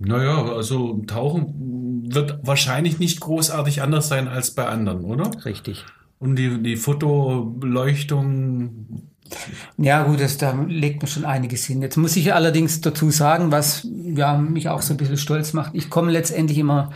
Naja, 0.00 0.52
also 0.52 1.00
Tauchen 1.06 2.12
wird 2.12 2.40
wahrscheinlich 2.42 2.98
nicht 2.98 3.20
großartig 3.20 3.80
anders 3.80 4.08
sein 4.08 4.26
als 4.26 4.50
bei 4.50 4.66
anderen, 4.66 5.04
oder? 5.04 5.30
Richtig. 5.44 5.84
Und 6.18 6.34
die, 6.34 6.60
die 6.60 6.74
Fotobeleuchtung 6.74 9.06
ja, 9.76 10.02
gut, 10.04 10.20
das, 10.20 10.38
da 10.38 10.52
legt 10.66 11.02
man 11.02 11.08
schon 11.08 11.24
einiges 11.24 11.64
hin. 11.66 11.82
Jetzt 11.82 11.96
muss 11.96 12.16
ich 12.16 12.32
allerdings 12.34 12.80
dazu 12.80 13.10
sagen, 13.10 13.50
was 13.50 13.86
ja, 14.14 14.36
mich 14.36 14.68
auch 14.68 14.82
so 14.82 14.94
ein 14.94 14.96
bisschen 14.96 15.16
stolz 15.16 15.52
macht. 15.52 15.74
Ich 15.74 15.90
komme 15.90 16.10
letztendlich 16.10 16.58
immer 16.58 16.90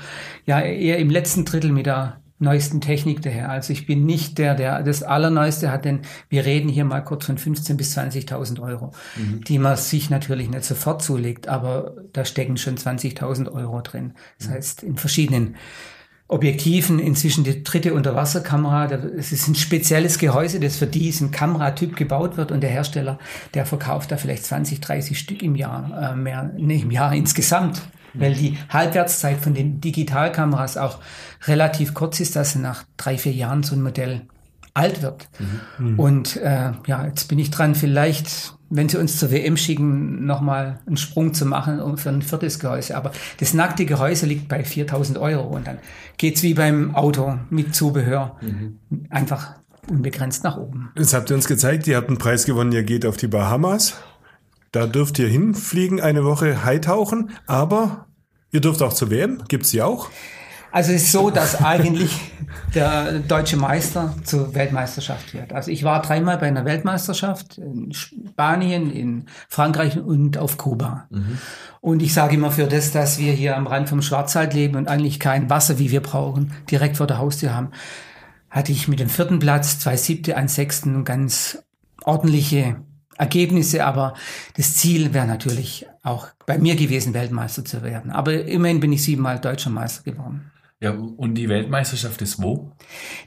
ja 0.46 0.60
eher 0.60 0.98
im 0.98 1.10
letzten 1.10 1.44
Drittel 1.44 1.72
mit 1.72 1.86
der 1.86 2.22
neuesten 2.42 2.80
Technik 2.80 3.22
daher. 3.22 3.50
Also 3.50 3.72
ich 3.72 3.86
bin 3.86 4.04
nicht 4.04 4.36
der, 4.38 4.54
der 4.54 4.82
das 4.82 5.02
Allerneueste 5.02 5.70
hat, 5.70 5.84
denn 5.84 6.00
wir 6.28 6.44
reden 6.44 6.68
hier 6.68 6.84
mal 6.84 7.00
kurz 7.00 7.26
von 7.26 7.38
15.000 7.38 7.76
bis 7.76 7.96
20.000 7.96 8.60
Euro, 8.60 8.92
mhm. 9.16 9.42
die 9.44 9.58
man 9.58 9.76
sich 9.76 10.10
natürlich 10.10 10.50
nicht 10.50 10.64
sofort 10.64 11.02
zulegt, 11.02 11.48
aber 11.48 11.94
da 12.12 12.24
stecken 12.24 12.56
schon 12.56 12.76
20.000 12.76 13.50
Euro 13.52 13.80
drin. 13.80 14.14
Das 14.38 14.48
mhm. 14.48 14.52
heißt, 14.52 14.82
in 14.82 14.96
verschiedenen 14.96 15.56
Objektiven, 16.32 16.98
inzwischen 16.98 17.44
die 17.44 17.62
dritte 17.62 17.92
Unterwasserkamera. 17.92 18.86
Es 19.16 19.32
ist 19.32 19.48
ein 19.48 19.54
spezielles 19.54 20.18
Gehäuse, 20.18 20.60
das 20.60 20.76
für 20.76 20.86
diesen 20.86 21.30
Kameratyp 21.30 21.94
gebaut 21.94 22.38
wird 22.38 22.50
und 22.50 22.62
der 22.62 22.70
Hersteller, 22.70 23.18
der 23.52 23.66
verkauft 23.66 24.10
da 24.10 24.16
vielleicht 24.16 24.44
20, 24.44 24.80
30 24.80 25.18
Stück 25.18 25.42
im 25.42 25.56
Jahr, 25.56 26.12
äh, 26.12 26.16
mehr, 26.16 26.50
nee, 26.56 26.80
im 26.80 26.90
Jahr 26.90 27.12
insgesamt, 27.14 27.82
weil 28.14 28.34
die 28.34 28.56
Halbwertszeit 28.70 29.40
von 29.40 29.52
den 29.52 29.82
Digitalkameras 29.82 30.78
auch 30.78 31.00
relativ 31.46 31.92
kurz 31.92 32.18
ist, 32.20 32.34
dass 32.34 32.54
nach 32.54 32.84
drei, 32.96 33.18
vier 33.18 33.32
Jahren 33.32 33.62
so 33.62 33.74
ein 33.74 33.82
Modell 33.82 34.22
alt 34.72 35.02
wird. 35.02 35.28
Mhm. 35.78 35.98
Und 35.98 36.36
äh, 36.38 36.72
ja, 36.86 37.06
jetzt 37.06 37.28
bin 37.28 37.38
ich 37.38 37.50
dran, 37.50 37.74
vielleicht 37.74 38.54
wenn 38.74 38.88
sie 38.88 38.98
uns 38.98 39.18
zur 39.18 39.30
WM 39.30 39.58
schicken, 39.58 40.24
nochmal 40.24 40.80
einen 40.86 40.96
Sprung 40.96 41.34
zu 41.34 41.44
machen 41.44 41.78
um 41.78 41.98
für 41.98 42.08
ein 42.08 42.22
viertes 42.22 42.58
Gehäuse. 42.58 42.96
Aber 42.96 43.12
das 43.38 43.52
nackte 43.52 43.84
Gehäuse 43.84 44.24
liegt 44.24 44.48
bei 44.48 44.64
4000 44.64 45.18
Euro 45.18 45.46
und 45.46 45.66
dann 45.66 45.78
geht's 46.16 46.42
wie 46.42 46.54
beim 46.54 46.94
Auto 46.94 47.38
mit 47.50 47.74
Zubehör 47.74 48.36
mhm. 48.40 48.78
einfach 49.10 49.56
unbegrenzt 49.90 50.42
nach 50.42 50.56
oben. 50.56 50.90
Jetzt 50.96 51.12
habt 51.12 51.30
ihr 51.30 51.36
uns 51.36 51.46
gezeigt, 51.46 51.86
ihr 51.86 51.96
habt 51.96 52.08
einen 52.08 52.18
Preis 52.18 52.46
gewonnen, 52.46 52.72
ihr 52.72 52.82
geht 52.82 53.04
auf 53.04 53.18
die 53.18 53.26
Bahamas. 53.28 53.94
Da 54.70 54.86
dürft 54.86 55.18
ihr 55.18 55.28
hinfliegen, 55.28 56.00
eine 56.00 56.24
Woche 56.24 56.64
Hightauchen, 56.64 57.30
aber 57.46 58.06
ihr 58.52 58.62
dürft 58.62 58.80
auch 58.80 58.94
zur 58.94 59.10
WM. 59.10 59.42
Gibt's 59.48 59.70
die 59.70 59.82
auch? 59.82 60.08
Also 60.72 60.92
es 60.92 61.02
ist 61.02 61.12
so, 61.12 61.30
dass 61.30 61.62
eigentlich 61.62 62.18
der 62.74 63.18
deutsche 63.20 63.58
Meister 63.58 64.14
zur 64.24 64.54
Weltmeisterschaft 64.54 65.34
wird. 65.34 65.52
Also 65.52 65.70
ich 65.70 65.84
war 65.84 66.00
dreimal 66.00 66.38
bei 66.38 66.48
einer 66.48 66.64
Weltmeisterschaft 66.64 67.58
in 67.58 67.92
Spanien, 67.92 68.90
in 68.90 69.26
Frankreich 69.48 69.98
und 69.98 70.38
auf 70.38 70.56
Kuba. 70.56 71.06
Mhm. 71.10 71.38
Und 71.82 72.02
ich 72.02 72.14
sage 72.14 72.36
immer 72.36 72.50
für 72.50 72.66
das, 72.66 72.90
dass 72.90 73.18
wir 73.18 73.32
hier 73.32 73.56
am 73.56 73.66
Rand 73.66 73.90
vom 73.90 74.00
Schwarzwald 74.00 74.54
leben 74.54 74.76
und 74.76 74.88
eigentlich 74.88 75.20
kein 75.20 75.50
Wasser, 75.50 75.78
wie 75.78 75.90
wir 75.90 76.00
brauchen, 76.00 76.52
direkt 76.70 76.96
vor 76.96 77.06
der 77.06 77.18
Haustür 77.18 77.54
haben, 77.54 77.70
hatte 78.48 78.72
ich 78.72 78.88
mit 78.88 79.00
dem 79.00 79.10
vierten 79.10 79.38
Platz, 79.38 79.78
zwei 79.78 79.96
siebte, 79.96 80.36
ein 80.36 80.48
sechsten 80.48 81.04
ganz 81.04 81.62
ordentliche 82.02 82.76
Ergebnisse, 83.18 83.84
aber 83.84 84.14
das 84.56 84.76
Ziel 84.76 85.12
wäre 85.12 85.26
natürlich 85.26 85.86
auch 86.02 86.28
bei 86.46 86.58
mir 86.58 86.76
gewesen, 86.76 87.14
Weltmeister 87.14 87.64
zu 87.64 87.82
werden. 87.82 88.10
Aber 88.10 88.32
immerhin 88.32 88.80
bin 88.80 88.92
ich 88.92 89.02
siebenmal 89.02 89.38
deutscher 89.38 89.70
Meister 89.70 90.02
geworden. 90.02 90.50
Ja, 90.82 90.90
und 90.90 91.36
die 91.36 91.48
Weltmeisterschaft 91.48 92.20
ist 92.22 92.42
wo? 92.42 92.72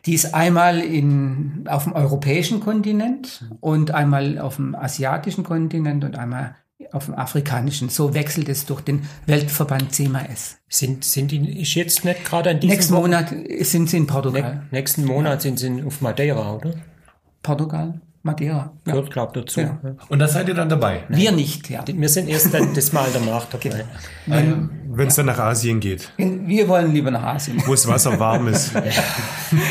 Die 0.05 0.13
ist 0.13 0.33
einmal 0.33 0.79
in, 0.81 1.63
auf 1.69 1.85
dem 1.85 1.93
europäischen 1.93 2.59
Kontinent 2.59 3.49
und 3.61 3.91
einmal 3.91 4.39
auf 4.39 4.57
dem 4.57 4.75
asiatischen 4.75 5.45
Kontinent 5.45 6.03
und 6.03 6.17
einmal 6.17 6.57
auf 6.91 7.05
dem 7.05 7.15
afrikanischen. 7.15 7.87
So 7.87 8.13
wechselt 8.13 8.49
es 8.49 8.65
durch 8.65 8.81
den 8.81 9.07
Weltverband 9.25 9.93
CMAS. 9.93 10.57
Sind, 10.67 11.05
sind 11.05 11.31
die 11.31 11.61
ist 11.61 11.75
jetzt 11.75 12.03
nicht 12.03 12.25
gerade 12.25 12.49
an 12.49 12.59
diesem 12.59 12.75
Nächsten 12.75 12.93
Monat 12.93 13.33
sind 13.61 13.89
sie 13.89 13.97
in 13.97 14.07
Portugal. 14.07 14.41
Ne 14.41 14.67
nächsten 14.71 15.05
Monat 15.05 15.41
sind 15.41 15.57
sie 15.57 15.81
auf 15.81 16.01
Madeira, 16.01 16.55
oder? 16.55 16.73
Portugal. 17.41 18.01
Madeira. 18.25 18.73
Gehört, 18.83 19.11
glaube 19.11 19.39
dazu. 19.39 19.61
Ja. 19.61 19.79
Und 20.09 20.17
da 20.17 20.27
seid 20.27 20.47
ihr 20.47 20.55
dann 20.55 20.67
dabei? 20.67 21.03
Wir 21.09 21.31
nicht, 21.31 21.69
ja. 21.69 21.83
Wir 21.85 22.09
sind 22.09 22.27
erst 22.27 22.51
dann 22.51 22.73
das 22.73 22.91
Mal 22.91 23.07
danach 23.13 23.45
dabei. 23.45 23.85
Wenn, 24.25 24.71
Wenn 24.89 25.07
es 25.09 25.15
dann 25.15 25.27
nach 25.27 25.37
Asien 25.37 25.79
geht, 25.79 26.11
wir 26.17 26.67
wollen 26.67 26.91
lieber 26.91 27.11
nach 27.11 27.21
Asien. 27.35 27.61
wo 27.67 27.71
das 27.71 27.87
Wasser 27.87 28.19
warm 28.19 28.47
ist. 28.47 28.71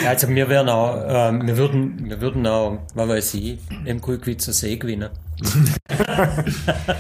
Also 0.06 0.28
wir 0.28 0.48
wären 0.48 0.68
auch, 0.68 0.94
äh, 0.96 1.32
wir 1.46 1.56
würden, 1.56 2.08
wir 2.08 2.20
würden 2.20 2.46
auch, 2.46 2.78
was 2.94 3.08
weiß 3.08 3.34
ich, 3.34 3.58
im 3.84 4.00
Kulkwitzer 4.00 4.52
See 4.52 4.76
gewinnen. 4.76 5.10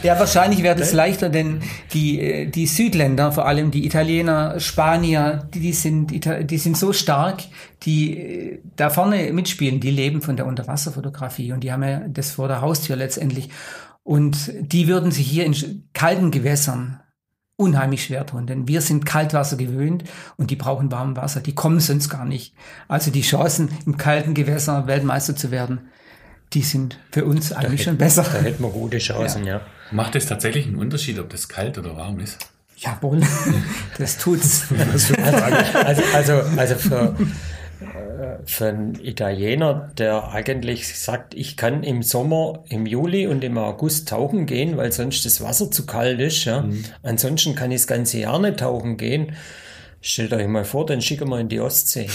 Ja, 0.02 0.18
wahrscheinlich 0.18 0.62
wäre 0.62 0.76
das 0.76 0.92
leichter, 0.92 1.28
denn 1.28 1.60
die, 1.92 2.20
äh, 2.20 2.46
die 2.46 2.66
Südländer, 2.66 3.32
vor 3.32 3.46
allem 3.46 3.70
die 3.70 3.86
Italiener, 3.86 4.60
Spanier, 4.60 5.48
die, 5.54 5.60
die, 5.60 5.72
sind, 5.72 6.10
die 6.10 6.58
sind 6.58 6.76
so 6.76 6.92
stark, 6.92 7.42
die 7.82 8.18
äh, 8.18 8.60
da 8.76 8.90
vorne 8.90 9.32
mitspielen, 9.32 9.80
die 9.80 9.90
leben 9.90 10.22
von 10.22 10.36
der 10.36 10.46
Unterwasserfotografie 10.46 11.52
und 11.52 11.60
die 11.60 11.72
haben 11.72 11.82
ja 11.82 12.00
das 12.08 12.32
vor 12.32 12.48
der 12.48 12.60
Haustür 12.60 12.96
letztendlich. 12.96 13.50
Und 14.02 14.52
die 14.60 14.86
würden 14.86 15.10
sich 15.10 15.26
hier 15.26 15.46
in 15.46 15.88
kalten 15.94 16.30
Gewässern 16.30 17.00
unheimlich 17.56 18.04
schwer 18.04 18.26
tun, 18.26 18.46
denn 18.46 18.68
wir 18.68 18.80
sind 18.80 19.06
Kaltwasser 19.06 19.56
gewöhnt 19.56 20.04
und 20.36 20.50
die 20.50 20.56
brauchen 20.56 20.90
warmes 20.90 21.16
Wasser. 21.16 21.40
Die 21.40 21.54
kommen 21.54 21.80
sonst 21.80 22.08
gar 22.08 22.24
nicht. 22.24 22.54
Also 22.88 23.10
die 23.10 23.22
Chancen, 23.22 23.70
im 23.86 23.96
kalten 23.96 24.34
Gewässer 24.34 24.86
Weltmeister 24.86 25.36
zu 25.36 25.50
werden, 25.50 25.88
die 26.52 26.62
sind 26.62 26.98
für 27.10 27.24
uns 27.24 27.52
eigentlich 27.52 27.82
schon 27.82 27.96
besser. 27.96 28.22
Da 28.22 28.40
hätten 28.40 28.62
wir 28.62 28.70
gute 28.70 28.98
Chancen, 28.98 29.44
ja. 29.44 29.60
Macht 29.90 30.14
es 30.16 30.26
tatsächlich 30.26 30.66
einen 30.66 30.76
Unterschied, 30.76 31.18
ob 31.18 31.30
das 31.30 31.48
kalt 31.48 31.78
oder 31.78 31.96
warm 31.96 32.20
ist? 32.20 32.38
Jawohl, 32.76 33.20
das 33.98 34.18
tut's. 34.18 34.66
Also, 35.84 36.02
also, 36.12 36.32
also 36.56 36.74
für, 36.76 37.16
äh, 37.80 38.38
für 38.44 38.66
einen 38.66 38.94
Italiener, 39.02 39.90
der 39.98 40.32
eigentlich 40.32 40.98
sagt, 40.98 41.34
ich 41.34 41.56
kann 41.56 41.82
im 41.82 42.02
Sommer, 42.02 42.64
im 42.68 42.86
Juli 42.86 43.26
und 43.26 43.44
im 43.44 43.58
August 43.58 44.08
tauchen 44.08 44.46
gehen, 44.46 44.76
weil 44.76 44.92
sonst 44.92 45.24
das 45.24 45.40
Wasser 45.40 45.70
zu 45.70 45.86
kalt 45.86 46.20
ist. 46.20 46.44
Ja. 46.44 46.64
Ansonsten 47.02 47.54
kann 47.54 47.70
ich 47.70 47.80
das 47.82 47.86
ganze 47.86 48.18
Jahr 48.18 48.38
nicht 48.38 48.60
tauchen 48.60 48.96
gehen. 48.96 49.32
Stellt 50.06 50.34
euch 50.34 50.46
mal 50.46 50.64
vor, 50.66 50.84
dann 50.84 51.00
schicken 51.00 51.30
wir 51.30 51.40
in 51.40 51.48
die 51.48 51.60
Ostsee. 51.60 52.08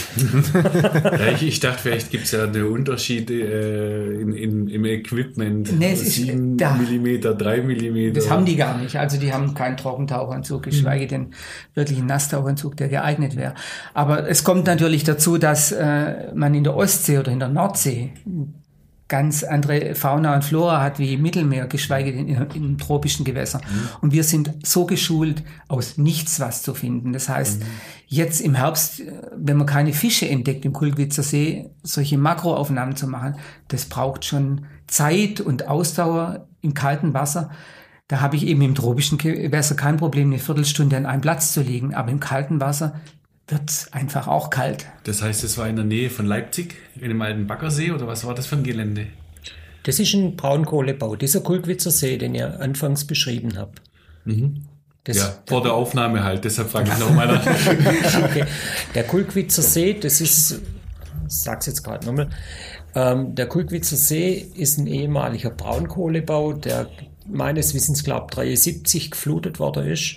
Ja, 0.54 1.32
ich, 1.34 1.42
ich 1.42 1.60
dachte, 1.60 1.80
vielleicht 1.82 2.12
gibt 2.12 2.26
es 2.26 2.32
ja 2.32 2.44
eine 2.44 2.68
Unterschiede 2.68 3.34
äh, 3.34 4.22
in, 4.22 4.32
in, 4.34 4.68
im 4.68 4.86
Equipment. 4.86 5.76
Nee, 5.76 5.94
es 5.94 6.04
ist- 6.04 6.16
7 6.18 6.56
da- 6.56 6.76
mm, 6.76 7.20
3 7.20 7.62
mm. 7.62 8.14
Das 8.14 8.30
haben 8.30 8.46
die 8.46 8.58
gar 8.58 8.78
nicht. 8.78 8.96
Also 8.96 9.18
die 9.20 9.34
haben 9.34 9.56
keinen 9.56 9.76
Trockentauchanzug, 9.76 10.62
geschweige 10.62 11.08
denn 11.08 11.34
wirklich 11.74 11.98
einen 11.98 12.06
Nasstauchanzug, 12.08 12.78
der 12.78 12.90
geeignet 12.90 13.36
wäre. 13.36 13.56
Aber 13.96 14.30
es 14.30 14.44
kommt 14.44 14.68
natürlich 14.68 15.04
dazu, 15.04 15.40
dass 15.40 15.72
äh, 15.72 16.32
man 16.36 16.54
in 16.54 16.64
der 16.64 16.76
Ostsee 16.76 17.18
oder 17.18 17.32
in 17.32 17.40
der 17.40 17.50
Nordsee 17.50 18.12
ganz 19.10 19.44
andere 19.44 19.96
Fauna 19.96 20.36
und 20.36 20.46
Flora 20.46 20.82
hat 20.82 21.00
wie 21.00 21.16
im 21.16 21.22
Mittelmeer, 21.24 21.68
geschweige 21.68 22.14
denn 22.14 22.28
in, 22.28 22.42
in 22.52 22.78
tropischen 22.78 23.26
Gewässern. 23.26 23.62
Und 24.02 24.14
wir 24.14 24.24
sind 24.24 24.54
so 24.64 24.86
geschult, 24.86 25.44
aus 25.68 25.98
nichts 25.98 26.40
was 26.40 26.62
zu 26.62 26.76
finden. 26.76 27.12
Das 27.12 27.28
heißt, 27.28 27.64
jetzt 28.08 28.40
im 28.40 28.54
Herbst, 28.54 29.02
äh, 29.02 29.12
wenn 29.36 29.58
man 29.58 29.68
keine 29.68 29.94
Fische 29.94 30.30
entdeckt 30.30 30.64
im 30.64 30.74
Kulkwitzer 30.74 31.24
See, 31.24 31.72
solche 31.84 32.18
Makroaufnahmen 32.18 32.96
zu 32.96 33.08
machen, 33.08 33.36
das 33.68 33.86
braucht 33.86 34.26
schon 34.26 34.66
Zeit 34.88 35.42
und 35.42 35.68
Ausdauer 35.68 36.48
im 36.62 36.76
kalten 36.76 37.14
Wasser. 37.14 37.50
Da 38.08 38.22
habe 38.22 38.36
ich 38.36 38.46
eben 38.46 38.62
im 38.62 38.76
tropischen 38.76 39.18
Gewässer 39.18 39.76
kein 39.76 39.98
Problem, 39.98 40.28
eine 40.28 40.40
Viertelstunde 40.40 40.98
an 40.98 41.06
einem 41.08 41.22
Platz 41.22 41.52
zu 41.52 41.62
liegen. 41.62 41.96
Aber 41.96 42.12
im 42.12 42.20
kalten 42.20 42.62
Wasser 42.62 43.00
wird 43.52 43.88
einfach 43.92 44.28
auch 44.28 44.50
kalt. 44.50 44.86
Das 45.04 45.22
heißt, 45.22 45.44
es 45.44 45.58
war 45.58 45.68
in 45.68 45.76
der 45.76 45.86
Nähe 45.86 46.10
von 46.10 46.26
Leipzig, 46.26 46.76
in 47.00 47.10
dem 47.10 47.22
alten 47.22 47.48
Baggersee, 47.48 47.92
oder 47.92 48.08
was 48.08 48.26
war 48.26 48.36
das 48.36 48.48
für 48.48 48.56
ein 48.56 48.64
Gelände? 48.64 49.08
Das 49.84 50.00
ist 50.00 50.14
ein 50.14 50.36
Braunkohlebau, 50.36 51.16
dieser 51.16 51.42
Kulkwitzer 51.42 51.92
See, 51.92 52.18
den 52.18 52.36
ihr 52.36 52.60
anfangs 52.60 53.06
beschrieben 53.06 53.58
habt. 53.58 53.82
Das, 55.04 55.18
ja, 55.18 55.34
vor 55.48 55.64
der 55.64 55.74
Aufnahme 55.74 56.24
halt, 56.24 56.44
deshalb 56.44 56.70
frage 56.70 56.92
ich 56.92 57.00
nochmal 57.00 57.28
nach. 57.28 57.46
Okay. 58.24 58.46
Der 58.94 59.04
Kulkwitzer 59.04 59.62
See, 59.62 59.94
das 59.94 60.22
ist, 60.22 60.52
ich 60.52 60.60
sag's 61.28 61.66
jetzt 61.66 61.84
gerade 61.84 62.06
nochmal, 62.06 62.30
ähm, 62.94 63.34
der 63.36 63.48
Kulkwitzer 63.48 63.96
See 63.96 64.46
ist 64.56 64.78
ein 64.78 64.88
ehemaliger 64.88 65.50
Braunkohlebau, 65.50 66.54
der 66.54 66.90
meines 67.26 67.74
Wissens, 67.74 68.04
glaube 68.04 68.28
73 68.34 69.12
geflutet 69.12 69.60
worden 69.60 69.88
ist. 69.88 70.16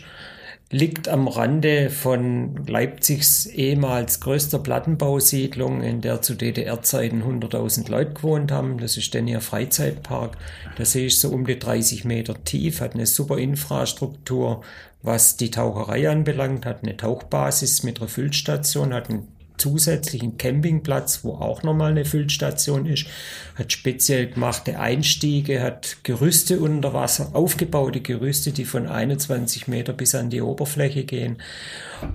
Liegt 0.74 1.06
am 1.06 1.28
Rande 1.28 1.90
von 1.90 2.64
Leipzigs 2.66 3.44
ehemals 3.44 4.20
größter 4.20 4.58
Plattenbausiedlung, 4.58 5.82
in 5.82 6.00
der 6.00 6.22
zu 6.22 6.34
DDR-Zeiten 6.34 7.22
100.000 7.22 7.90
Leute 7.90 8.14
gewohnt 8.14 8.50
haben. 8.50 8.78
Das 8.78 8.96
ist 8.96 9.14
dann 9.14 9.28
ihr 9.28 9.42
Freizeitpark. 9.42 10.38
Der 10.78 10.86
See 10.86 11.08
ist 11.08 11.20
so 11.20 11.28
um 11.28 11.44
die 11.44 11.58
30 11.58 12.06
Meter 12.06 12.42
tief, 12.42 12.80
hat 12.80 12.94
eine 12.94 13.04
super 13.04 13.36
Infrastruktur, 13.36 14.62
was 15.02 15.36
die 15.36 15.50
Taucherei 15.50 16.08
anbelangt, 16.08 16.64
hat 16.64 16.82
eine 16.82 16.96
Tauchbasis 16.96 17.82
mit 17.82 18.00
einer 18.00 18.08
Füllstation, 18.08 18.94
hat 18.94 19.10
einen 19.10 19.28
zusätzlichen 19.56 20.38
Campingplatz, 20.38 21.24
wo 21.24 21.34
auch 21.34 21.62
nochmal 21.62 21.92
eine 21.92 22.04
Füllstation 22.04 22.86
ist, 22.86 23.06
hat 23.54 23.72
speziell 23.72 24.28
gemachte 24.28 24.78
Einstiege, 24.78 25.62
hat 25.62 25.98
Gerüste 26.02 26.60
unter 26.60 26.94
Wasser, 26.94 27.30
aufgebaute 27.34 28.00
Gerüste, 28.00 28.52
die 28.52 28.64
von 28.64 28.86
21 28.86 29.68
Meter 29.68 29.92
bis 29.92 30.14
an 30.14 30.30
die 30.30 30.42
Oberfläche 30.42 31.04
gehen. 31.04 31.38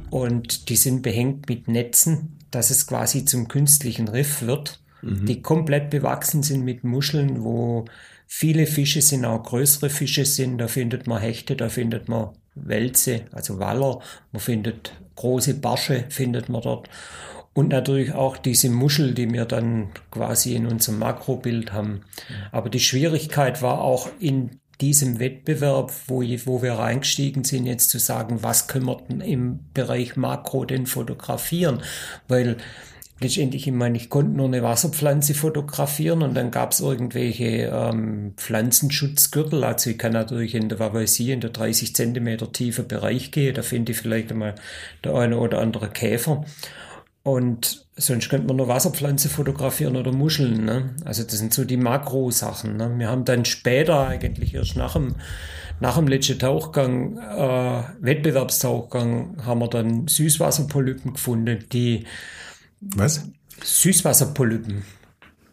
Und 0.10 0.70
die 0.70 0.76
sind 0.76 1.02
behängt 1.02 1.48
mit 1.50 1.68
Netzen, 1.68 2.38
dass 2.52 2.70
es 2.70 2.88
quasi 2.88 3.26
zum 3.26 3.48
künstlichen 3.48 4.08
Riff 4.08 4.42
wird, 4.42 4.80
die 5.04 5.42
komplett 5.42 5.90
bewachsen 5.90 6.44
sind 6.44 6.66
mit 6.66 6.84
Muscheln, 6.84 7.44
wo 7.44 7.86
viele 8.26 8.66
Fische 8.66 9.02
sind, 9.02 9.26
auch 9.26 9.44
größere 9.44 9.90
Fische 9.90 10.26
sind, 10.26 10.58
da 10.58 10.68
findet 10.68 11.08
man 11.08 11.22
Hechte, 11.22 11.56
da 11.56 11.70
findet 11.70 12.10
man 12.10 12.32
Wälze, 12.64 13.22
also 13.32 13.60
Waller, 13.60 14.00
man 14.32 14.40
findet 14.40 14.94
große 15.16 15.56
Barsche, 15.56 16.06
findet 16.10 16.50
man 16.50 16.62
dort. 16.62 16.90
Und 17.54 17.70
natürlich 17.70 18.14
auch 18.14 18.38
diese 18.38 18.70
Muschel, 18.70 19.14
die 19.16 19.32
wir 19.34 19.46
dann 19.46 19.90
quasi 20.12 20.56
in 20.56 20.68
unserem 20.68 21.00
Makrobild 21.00 21.74
haben. 21.74 22.02
Aber 22.52 22.70
die 22.70 22.80
Schwierigkeit 22.80 23.64
war 23.64 23.82
auch 23.82 24.10
in 24.20 24.60
diesem 24.80 25.20
Wettbewerb, 25.20 25.92
wo, 26.06 26.22
wo 26.22 26.62
wir 26.62 26.74
reingestiegen 26.74 27.44
sind, 27.44 27.66
jetzt 27.66 27.90
zu 27.90 27.98
sagen, 27.98 28.44
was 28.44 28.68
können 28.68 28.86
wir 28.86 29.02
denn 29.10 29.22
im 29.22 29.60
Bereich 29.74 30.16
Makro 30.16 30.66
denn 30.66 30.86
fotografieren? 30.86 31.82
Weil 32.28 32.58
letztendlich, 33.20 33.68
ich 33.68 33.74
meine, 33.74 33.98
ich 33.98 34.10
konnte 34.10 34.36
nur 34.36 34.48
eine 34.48 34.64
Wasserpflanze 34.64 35.34
fotografieren 35.34 36.22
und 36.22 36.34
dann 36.36 36.52
gab 36.52 36.72
es 36.72 36.80
irgendwelche 36.80 37.72
ähm, 37.74 38.34
Pflanzenschutzgürtel. 38.38 39.64
Also 39.64 39.90
ich 39.90 39.98
kann 39.98 40.14
natürlich 40.14 40.56
in 40.56 40.70
der, 40.70 40.94
ich, 40.96 41.20
in 41.20 41.42
der 41.42 41.50
30 41.50 41.96
Zentimeter 41.96 42.52
tiefe 42.52 42.84
Bereich 42.84 43.32
gehen, 43.32 43.56
da 43.56 43.62
finde 43.62 43.92
ich 43.92 43.98
vielleicht 43.98 44.32
einmal 44.32 44.56
der 45.04 45.16
eine 45.16 45.38
oder 45.38 45.60
andere 45.60 45.90
Käfer. 45.90 46.46
Und 47.24 47.86
sonst 47.98 48.30
könnte 48.30 48.48
man 48.48 48.56
nur 48.56 48.70
Wasserpflanze 48.70 49.28
fotografieren 49.28 49.98
oder 49.98 50.14
Muscheln. 50.14 50.64
Ne? 50.64 50.92
Also 51.04 51.24
das 51.24 51.34
sind 51.34 51.54
so 51.54 51.66
die 51.66 51.76
Makrosachen. 51.76 52.78
Ne? 52.78 52.94
Wir 52.98 53.10
haben 53.10 53.26
dann 53.26 53.44
später 53.44 54.08
eigentlich 54.08 54.54
erst 54.54 54.78
nach 54.78 54.94
dem, 54.94 55.16
nach 55.82 55.98
dem 55.98 56.08
letzten 56.08 56.40
Tauchgang, 56.40 57.18
äh, 57.18 57.84
Wettbewerbstauchgang, 58.00 59.46
haben 59.46 59.60
wir 59.60 59.68
dann 59.68 60.08
Süßwasserpolypen 60.08 61.14
gefunden, 61.14 61.66
die 61.74 62.06
Was? 62.82 63.24
Süßwasserpolypen. 63.64 64.84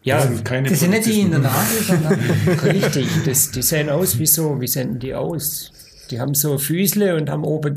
Ja, 0.03 0.17
Das 0.17 0.27
sind 0.27 0.45
keine 0.45 0.69
Das 0.69 0.79
sind 0.79 0.91
nicht 0.91 1.05
die 1.07 1.21
in 1.21 1.31
der 1.31 1.39
Nase, 1.39 1.83
sondern 1.83 2.13
richtig. 2.63 3.07
Das, 3.25 3.49
die 3.51 3.61
sehen 3.63 3.89
aus 3.89 4.19
wie 4.19 4.27
so, 4.27 4.61
wie 4.61 4.67
sehen 4.67 4.99
die 4.99 5.15
aus? 5.15 5.71
Die 6.11 6.19
haben 6.19 6.35
so 6.35 6.59
Füßle 6.59 7.15
und 7.15 7.31
haben 7.31 7.43
oben. 7.43 7.75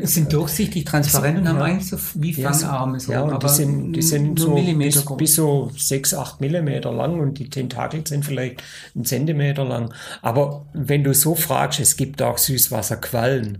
Äh, 0.00 0.06
sind 0.06 0.32
durchsichtig, 0.32 0.86
transparent 0.86 1.40
und 1.40 1.48
haben 1.48 1.58
Ja. 1.58 1.64
eigentlich 1.64 1.88
so 1.90 1.98
wie 2.14 2.32
Fangarme. 2.32 2.98
So, 2.98 3.12
ja, 3.12 3.20
und 3.20 3.42
die 3.42 3.48
sind, 3.50 3.92
die 3.92 4.00
sind 4.00 4.38
so 4.38 4.54
Millimeter 4.54 5.00
bis, 5.02 5.16
bis 5.18 5.34
so 5.34 5.70
6, 5.76 6.14
8 6.14 6.40
Millimeter 6.40 6.90
lang 6.90 7.20
und 7.20 7.38
die 7.38 7.50
Tentakel 7.50 8.06
sind 8.06 8.24
vielleicht 8.24 8.62
einen 8.94 9.04
Zentimeter 9.04 9.66
lang. 9.66 9.92
Aber 10.22 10.64
wenn 10.72 11.04
du 11.04 11.12
so 11.12 11.34
fragst, 11.34 11.78
es 11.78 11.98
gibt 11.98 12.22
auch 12.22 12.38
Süßwasserquallen. 12.38 13.58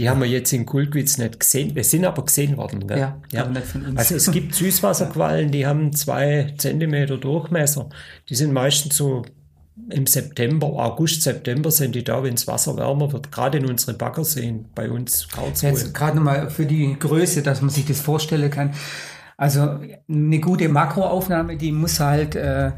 Die 0.00 0.08
haben 0.08 0.22
wir 0.22 0.26
jetzt 0.26 0.50
in 0.54 0.64
Kulkwitz 0.64 1.18
nicht 1.18 1.40
gesehen. 1.40 1.74
Wir 1.74 1.84
sind 1.84 2.06
aber 2.06 2.24
gesehen 2.24 2.56
worden. 2.56 2.86
Gell? 2.86 3.12
Ja, 3.32 3.42
aber 3.42 3.50
nicht 3.50 3.66
von 3.66 3.84
uns. 3.84 3.98
Also 3.98 4.14
es 4.14 4.30
gibt 4.30 4.54
Süßwasserquallen, 4.54 5.50
die 5.50 5.66
haben 5.66 5.92
zwei 5.92 6.54
Zentimeter 6.56 7.18
Durchmesser. 7.18 7.90
Die 8.30 8.34
sind 8.34 8.54
meistens 8.54 8.96
so 8.96 9.26
im 9.90 10.06
September, 10.06 10.68
August, 10.68 11.20
September 11.20 11.70
sind 11.70 11.94
die 11.94 12.02
da, 12.02 12.22
wenn 12.22 12.34
das 12.34 12.46
Wasser 12.46 12.78
wärmer 12.78 13.12
wird. 13.12 13.30
Gerade 13.30 13.58
in 13.58 13.66
unsere 13.66 13.92
Baggerseen 13.92 14.70
bei 14.74 14.90
uns 14.90 15.28
Karlsruhe. 15.28 15.68
Jetzt 15.68 15.92
gerade 15.92 16.16
nochmal 16.16 16.48
für 16.48 16.64
die 16.64 16.96
Größe, 16.98 17.42
dass 17.42 17.60
man 17.60 17.68
sich 17.68 17.84
das 17.84 18.00
vorstellen 18.00 18.50
kann. 18.50 18.72
Also 19.36 19.80
eine 20.08 20.40
gute 20.40 20.70
Makroaufnahme, 20.70 21.58
die 21.58 21.72
muss 21.72 22.00
halt 22.00 22.36
äh, 22.36 22.72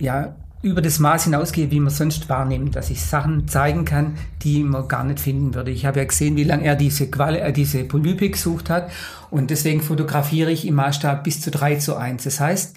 ja 0.00 0.36
über 0.62 0.82
das 0.82 0.98
Maß 0.98 1.24
hinausgehen, 1.24 1.70
wie 1.70 1.80
man 1.80 1.90
sonst 1.90 2.28
wahrnimmt, 2.28 2.76
dass 2.76 2.90
ich 2.90 3.02
Sachen 3.02 3.48
zeigen 3.48 3.84
kann, 3.84 4.18
die 4.42 4.62
man 4.62 4.88
gar 4.88 5.04
nicht 5.04 5.20
finden 5.20 5.54
würde. 5.54 5.70
Ich 5.70 5.86
habe 5.86 6.00
ja 6.00 6.04
gesehen, 6.04 6.36
wie 6.36 6.44
lange 6.44 6.64
er 6.64 6.76
diese 6.76 7.10
Quali 7.10 7.38
äh, 7.38 7.52
diese 7.52 7.84
Polype 7.84 8.28
gesucht 8.30 8.68
hat 8.68 8.90
und 9.30 9.50
deswegen 9.50 9.80
fotografiere 9.80 10.50
ich 10.50 10.66
im 10.66 10.74
Maßstab 10.74 11.24
bis 11.24 11.40
zu 11.40 11.50
3 11.50 11.76
zu 11.76 11.96
1. 11.96 12.24
Das 12.24 12.40
heißt, 12.40 12.76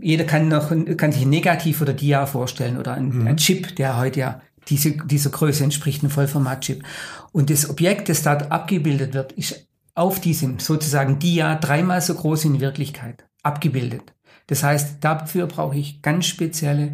jeder 0.00 0.24
kann 0.24 0.48
noch 0.48 0.70
kann 0.96 1.12
sich 1.12 1.22
ein 1.22 1.30
Negativ 1.30 1.80
oder 1.80 1.92
Dia 1.92 2.26
vorstellen 2.26 2.78
oder 2.78 2.94
ein, 2.94 3.10
mhm. 3.10 3.26
ein 3.26 3.36
Chip, 3.36 3.76
der 3.76 3.98
heute 3.98 4.20
ja 4.20 4.40
diese, 4.68 4.92
dieser 4.92 5.30
Größe 5.30 5.62
entspricht, 5.62 6.02
ein 6.02 6.10
Vollformat-Chip. 6.10 6.82
Und 7.30 7.50
das 7.50 7.70
Objekt, 7.70 8.08
das 8.08 8.22
dort 8.22 8.50
abgebildet 8.50 9.14
wird, 9.14 9.32
ist 9.32 9.68
auf 9.94 10.20
diesem 10.20 10.58
sozusagen 10.58 11.18
Dia 11.18 11.54
dreimal 11.54 12.00
so 12.00 12.14
groß 12.14 12.46
in 12.46 12.60
Wirklichkeit 12.60 13.24
abgebildet. 13.42 14.15
Das 14.46 14.62
heißt, 14.62 14.98
dafür 15.00 15.46
brauche 15.46 15.76
ich 15.76 16.02
ganz 16.02 16.26
spezielle 16.26 16.92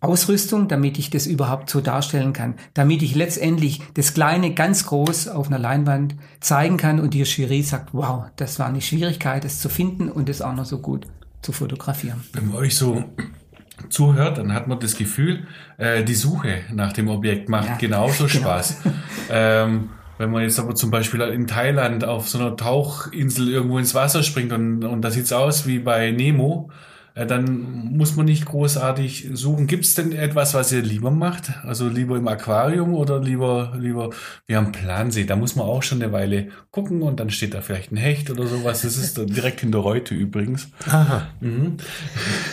Ausrüstung, 0.00 0.66
damit 0.66 0.98
ich 0.98 1.10
das 1.10 1.26
überhaupt 1.26 1.68
so 1.68 1.82
darstellen 1.82 2.32
kann, 2.32 2.54
damit 2.72 3.02
ich 3.02 3.14
letztendlich 3.14 3.82
das 3.94 4.14
Kleine 4.14 4.54
ganz 4.54 4.86
groß 4.86 5.28
auf 5.28 5.48
einer 5.48 5.58
Leinwand 5.58 6.14
zeigen 6.40 6.78
kann 6.78 7.00
und 7.00 7.12
die 7.12 7.22
Jury 7.22 7.62
sagt, 7.62 7.90
wow, 7.92 8.24
das 8.36 8.58
war 8.58 8.66
eine 8.66 8.80
Schwierigkeit, 8.80 9.44
das 9.44 9.60
zu 9.60 9.68
finden 9.68 10.08
und 10.08 10.30
das 10.30 10.40
auch 10.40 10.54
noch 10.54 10.64
so 10.64 10.78
gut 10.78 11.06
zu 11.42 11.52
fotografieren. 11.52 12.24
Wenn 12.32 12.48
man 12.48 12.56
euch 12.56 12.76
so 12.76 13.04
zuhört, 13.90 14.38
dann 14.38 14.54
hat 14.54 14.68
man 14.68 14.80
das 14.80 14.96
Gefühl, 14.96 15.46
äh, 15.76 16.02
die 16.02 16.14
Suche 16.14 16.62
nach 16.72 16.94
dem 16.94 17.08
Objekt 17.08 17.50
macht 17.50 17.68
ja, 17.68 17.76
genauso 17.76 18.26
genau. 18.26 18.40
Spaß. 18.40 18.76
ähm, 19.30 19.90
wenn 20.20 20.30
man 20.30 20.42
jetzt 20.42 20.60
aber 20.60 20.74
zum 20.74 20.90
Beispiel 20.90 21.22
in 21.22 21.46
Thailand 21.46 22.04
auf 22.04 22.28
so 22.28 22.38
einer 22.38 22.54
Tauchinsel 22.54 23.48
irgendwo 23.48 23.78
ins 23.78 23.94
Wasser 23.94 24.22
springt 24.22 24.52
und, 24.52 24.84
und 24.84 25.00
da 25.00 25.10
sieht's 25.10 25.32
aus 25.32 25.66
wie 25.66 25.78
bei 25.78 26.10
Nemo, 26.10 26.68
dann 27.14 27.96
muss 27.96 28.16
man 28.16 28.26
nicht 28.26 28.46
großartig 28.46 29.30
suchen. 29.32 29.66
Gibt 29.66 29.84
es 29.84 29.94
denn 29.94 30.12
etwas, 30.12 30.54
was 30.54 30.72
ihr 30.72 30.82
lieber 30.82 31.10
macht? 31.10 31.52
Also 31.64 31.88
lieber 31.88 32.16
im 32.16 32.28
Aquarium 32.28 32.94
oder 32.94 33.20
lieber, 33.20 33.72
lieber, 33.78 34.10
wir 34.46 34.56
haben 34.56 34.72
Plansee, 34.72 35.24
da 35.24 35.36
muss 35.36 35.56
man 35.56 35.66
auch 35.66 35.82
schon 35.82 36.02
eine 36.02 36.12
Weile 36.12 36.48
gucken 36.70 37.02
und 37.02 37.20
dann 37.20 37.30
steht 37.30 37.54
da 37.54 37.60
vielleicht 37.60 37.92
ein 37.92 37.96
Hecht 37.96 38.30
oder 38.30 38.46
sowas. 38.46 38.82
Das 38.82 38.96
ist 38.96 39.18
direkt 39.18 39.62
in 39.62 39.72
der 39.72 39.80
Reute 39.80 40.14
übrigens. 40.14 40.68
Aha. 40.86 41.28
Mhm. 41.40 41.76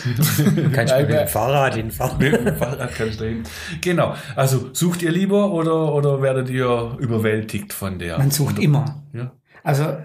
kannst 0.72 0.94
du 0.94 1.00
mit 1.00 1.10
dem 1.10 1.28
Fahrrad 1.28 1.74
hinfahren? 1.76 2.18
Mit 2.18 2.32
dem 2.34 2.56
Fahrrad 2.56 2.94
kannst 2.94 3.20
du 3.20 3.24
hin. 3.24 3.42
Genau. 3.80 4.14
Also 4.36 4.70
sucht 4.72 5.02
ihr 5.02 5.12
lieber 5.12 5.52
oder, 5.52 5.94
oder 5.94 6.20
werdet 6.22 6.50
ihr 6.50 6.96
überwältigt 6.98 7.72
von 7.72 7.98
der? 7.98 8.18
Man 8.18 8.30
sucht 8.30 8.58
immer. 8.58 9.02
Ja? 9.12 9.32
Also 9.62 9.98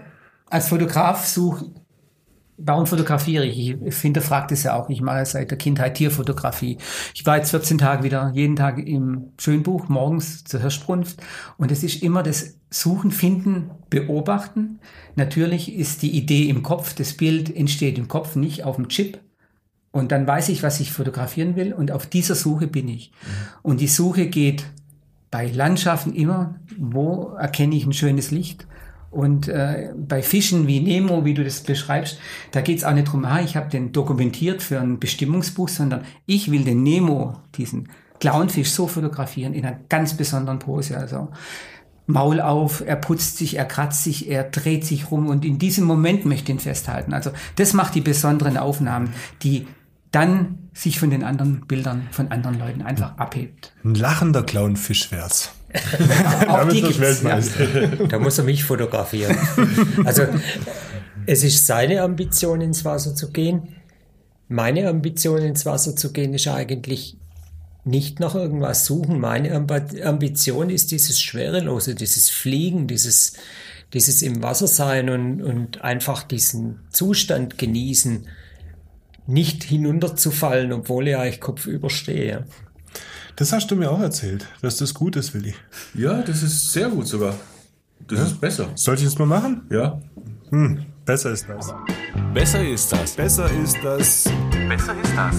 als 0.48 0.68
Fotograf 0.68 1.26
sucht 1.26 1.64
Warum 2.56 2.86
fotografiere 2.86 3.44
ich? 3.44 3.70
Ich 3.70 3.96
hinterfragt 3.96 4.52
es 4.52 4.62
ja 4.62 4.76
auch. 4.76 4.88
Ich 4.88 5.00
mache 5.00 5.26
seit 5.26 5.50
der 5.50 5.58
Kindheit 5.58 5.96
Tierfotografie. 5.96 6.78
Ich 7.12 7.26
war 7.26 7.36
jetzt 7.36 7.50
14 7.50 7.78
Tage 7.78 8.04
wieder 8.04 8.30
jeden 8.32 8.54
Tag 8.54 8.78
im 8.78 9.32
Schönbuch, 9.38 9.88
morgens 9.88 10.44
zur 10.44 10.60
Hirschbrunft. 10.60 11.20
Und 11.56 11.72
es 11.72 11.82
ist 11.82 12.02
immer 12.02 12.22
das 12.22 12.56
Suchen, 12.70 13.10
Finden, 13.10 13.70
Beobachten. 13.90 14.78
Natürlich 15.16 15.74
ist 15.74 16.02
die 16.02 16.16
Idee 16.16 16.48
im 16.48 16.62
Kopf, 16.62 16.94
das 16.94 17.14
Bild 17.14 17.54
entsteht 17.54 17.98
im 17.98 18.06
Kopf, 18.06 18.36
nicht 18.36 18.62
auf 18.64 18.76
dem 18.76 18.88
Chip. 18.88 19.18
Und 19.90 20.12
dann 20.12 20.26
weiß 20.26 20.48
ich, 20.48 20.62
was 20.62 20.80
ich 20.80 20.92
fotografieren 20.92 21.56
will. 21.56 21.72
Und 21.72 21.90
auf 21.90 22.06
dieser 22.06 22.34
Suche 22.36 22.68
bin 22.68 22.88
ich. 22.88 23.12
Und 23.62 23.80
die 23.80 23.88
Suche 23.88 24.26
geht 24.26 24.64
bei 25.30 25.48
Landschaften 25.48 26.12
immer, 26.14 26.54
wo 26.78 27.34
erkenne 27.36 27.74
ich 27.74 27.86
ein 27.86 27.92
schönes 27.92 28.30
Licht? 28.30 28.68
Und 29.14 29.46
äh, 29.46 29.90
bei 29.96 30.22
Fischen 30.22 30.66
wie 30.66 30.80
Nemo, 30.80 31.24
wie 31.24 31.34
du 31.34 31.44
das 31.44 31.60
beschreibst, 31.60 32.18
da 32.50 32.60
geht 32.60 32.78
es 32.78 32.84
auch 32.84 32.92
nicht 32.92 33.12
drum, 33.12 33.24
ah, 33.24 33.40
ich 33.40 33.56
habe 33.56 33.70
den 33.70 33.92
dokumentiert 33.92 34.60
für 34.60 34.80
ein 34.80 34.98
Bestimmungsbuch, 34.98 35.68
sondern 35.68 36.04
ich 36.26 36.50
will 36.50 36.64
den 36.64 36.82
Nemo, 36.82 37.36
diesen 37.54 37.88
Clownfisch, 38.18 38.70
so 38.70 38.88
fotografieren 38.88 39.54
in 39.54 39.64
einer 39.64 39.78
ganz 39.88 40.16
besonderen 40.16 40.58
Pose. 40.58 40.96
Also 40.96 41.28
Maul 42.06 42.40
auf, 42.40 42.82
er 42.84 42.96
putzt 42.96 43.38
sich, 43.38 43.56
er 43.56 43.64
kratzt 43.64 44.02
sich, 44.02 44.28
er 44.28 44.44
dreht 44.44 44.84
sich 44.84 45.10
rum 45.10 45.28
und 45.28 45.44
in 45.44 45.58
diesem 45.58 45.84
Moment 45.84 46.26
möchte 46.26 46.50
ich 46.50 46.56
ihn 46.56 46.60
festhalten. 46.60 47.14
Also 47.14 47.30
das 47.56 47.72
macht 47.72 47.94
die 47.94 48.00
besonderen 48.00 48.56
Aufnahmen, 48.56 49.14
die 49.42 49.66
dann 50.10 50.58
sich 50.72 50.98
von 50.98 51.10
den 51.10 51.22
anderen 51.22 51.66
Bildern 51.66 52.08
von 52.10 52.32
anderen 52.32 52.58
Leuten 52.58 52.82
einfach 52.82 53.16
abhebt. 53.16 53.72
Ein 53.84 53.94
lachender 53.94 54.42
Clownfisch 54.42 55.12
wär's. 55.12 55.52
Auch 56.48 56.68
die 56.68 56.82
gibt's, 56.82 57.22
ja. 57.22 57.40
Da 58.08 58.18
muss 58.18 58.38
er 58.38 58.44
mich 58.44 58.64
fotografieren. 58.64 59.36
Also 60.04 60.22
es 61.26 61.42
ist 61.42 61.66
seine 61.66 62.02
Ambition, 62.02 62.60
ins 62.60 62.84
Wasser 62.84 63.14
zu 63.14 63.30
gehen. 63.30 63.74
Meine 64.48 64.88
Ambition, 64.88 65.42
ins 65.42 65.66
Wasser 65.66 65.96
zu 65.96 66.12
gehen, 66.12 66.34
ist 66.34 66.46
eigentlich 66.48 67.16
nicht 67.84 68.20
nach 68.20 68.34
irgendwas 68.34 68.84
suchen. 68.84 69.20
Meine 69.20 69.52
Ambition 69.54 70.70
ist 70.70 70.90
dieses 70.90 71.20
Schwerelose, 71.20 71.94
dieses 71.94 72.30
Fliegen, 72.30 72.86
dieses, 72.86 73.34
dieses 73.92 74.22
im 74.22 74.42
Wasser 74.42 74.66
sein 74.66 75.10
und, 75.10 75.42
und 75.42 75.82
einfach 75.82 76.22
diesen 76.22 76.80
Zustand 76.90 77.58
genießen, 77.58 78.26
nicht 79.26 79.64
hinunterzufallen, 79.64 80.72
obwohl 80.72 81.08
ich 81.08 81.16
eigentlich 81.16 81.40
kopfüber 81.40 81.90
stehe. 81.90 82.44
Das 83.36 83.52
hast 83.52 83.68
du 83.68 83.74
mir 83.74 83.90
auch 83.90 84.00
erzählt, 84.00 84.46
dass 84.62 84.76
das 84.76 84.94
gut 84.94 85.16
ist, 85.16 85.34
Willi. 85.34 85.54
Ja, 85.94 86.22
das 86.22 86.44
ist 86.44 86.72
sehr 86.72 86.88
gut 86.88 87.08
sogar. 87.08 87.34
Das 88.06 88.18
ja? 88.20 88.24
ist 88.26 88.40
besser. 88.40 88.68
Sollte 88.76 89.02
ich 89.02 89.08
das 89.08 89.18
mal 89.18 89.26
machen? 89.26 89.62
Ja. 89.70 90.00
Hm, 90.50 90.84
besser 91.04 91.32
ist 91.32 91.48
das. 91.48 91.74
Besser 92.32 92.64
ist 92.64 92.92
das. 92.92 93.12
Besser 93.16 93.50
ist 93.50 93.76
das. 93.82 94.24
Besser 94.68 94.94
ist 95.02 95.16
das. 95.16 95.36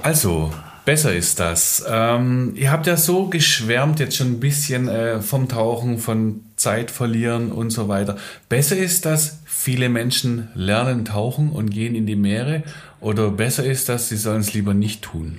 Also, 0.00 0.50
besser 0.86 1.14
ist 1.14 1.38
das. 1.38 1.84
Ähm, 1.86 2.54
ihr 2.56 2.72
habt 2.72 2.86
ja 2.86 2.96
so 2.96 3.26
geschwärmt 3.26 4.00
jetzt 4.00 4.16
schon 4.16 4.28
ein 4.28 4.40
bisschen 4.40 4.88
äh, 4.88 5.20
vom 5.20 5.46
Tauchen, 5.46 5.98
von 5.98 6.40
Zeit 6.56 6.90
verlieren 6.90 7.52
und 7.52 7.68
so 7.68 7.86
weiter. 7.88 8.16
Besser 8.48 8.78
ist 8.78 9.04
das, 9.04 9.40
viele 9.44 9.90
Menschen 9.90 10.48
lernen 10.54 11.04
tauchen 11.04 11.50
und 11.52 11.68
gehen 11.68 11.94
in 11.94 12.06
die 12.06 12.16
Meere 12.16 12.62
oder 12.98 13.30
besser 13.30 13.64
ist 13.64 13.90
das, 13.90 14.08
sie 14.08 14.16
sollen 14.16 14.40
es 14.40 14.54
lieber 14.54 14.72
nicht 14.72 15.02
tun? 15.02 15.38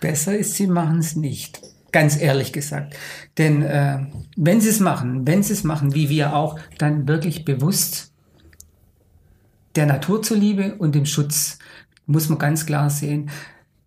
Besser 0.00 0.36
ist, 0.36 0.54
sie 0.54 0.66
machen 0.66 0.98
es 0.98 1.16
nicht. 1.16 1.60
Ganz 1.92 2.20
ehrlich 2.20 2.52
gesagt. 2.52 2.96
Denn 3.38 3.62
äh, 3.62 3.98
wenn 4.36 4.60
sie 4.60 4.68
es 4.68 4.80
machen, 4.80 5.26
wenn 5.26 5.42
sie 5.42 5.52
es 5.52 5.64
machen, 5.64 5.94
wie 5.94 6.10
wir 6.10 6.34
auch, 6.36 6.58
dann 6.78 7.08
wirklich 7.08 7.44
bewusst 7.44 8.12
der 9.76 9.86
Natur 9.86 10.22
zuliebe 10.22 10.74
und 10.74 10.94
dem 10.94 11.06
Schutz, 11.06 11.58
muss 12.06 12.28
man 12.28 12.38
ganz 12.38 12.66
klar 12.66 12.90
sehen. 12.90 13.30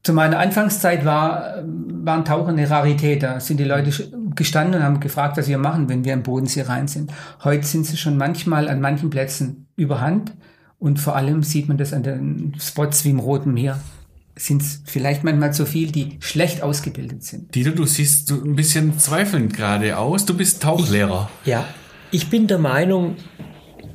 Zu 0.04 0.14
meiner 0.14 0.40
Anfangszeit 0.40 1.04
war, 1.04 1.64
waren 1.66 2.26
Taucher 2.26 2.50
eine 2.50 2.70
Rarität. 2.70 3.22
Da 3.22 3.40
sind 3.40 3.58
die 3.58 3.66
Leute 3.66 3.92
gestanden 4.34 4.80
und 4.80 4.84
haben 4.84 5.00
gefragt, 5.02 5.38
was 5.38 5.48
wir 5.48 5.58
machen, 5.58 5.90
wenn 5.90 6.06
wir 6.06 6.14
im 6.14 6.24
Bodensee 6.24 6.62
rein 6.62 6.88
sind. 6.88 7.12
Heute 7.44 7.66
sind 7.66 7.86
sie 7.86 7.98
schon 7.98 8.18
manchmal 8.18 8.70
an 8.70 8.82
manchen 8.82 9.10
Plätzen 9.10 9.68
überhand. 9.76 10.34
Und 10.80 11.00
vor 11.00 11.16
allem 11.16 11.44
sieht 11.44 11.68
man 11.68 11.78
das 11.78 11.92
an 11.92 12.04
den 12.04 12.56
Spots 12.60 13.04
wie 13.04 13.10
im 13.10 13.20
Roten 13.20 13.54
Meer 13.54 13.80
sind 14.40 14.62
es 14.62 14.82
vielleicht 14.86 15.24
manchmal 15.24 15.54
zu 15.54 15.66
viel, 15.66 15.92
die 15.92 16.18
schlecht 16.22 16.64
ausgebildet 16.64 17.24
sind. 17.24 17.54
Dieter, 17.54 17.72
du 17.72 17.86
siehst 17.86 18.32
ein 18.32 18.56
bisschen 18.56 18.98
zweifelnd 18.98 19.54
gerade 19.54 19.98
aus. 19.98 20.26
Du 20.26 20.34
bist 20.34 20.64
Tauchlehrer. 20.64 21.30
Ich, 21.44 21.50
ja, 21.50 21.68
ich 22.12 22.30
bin 22.30 22.48
der 22.48 22.58
Meinung, 22.58 23.18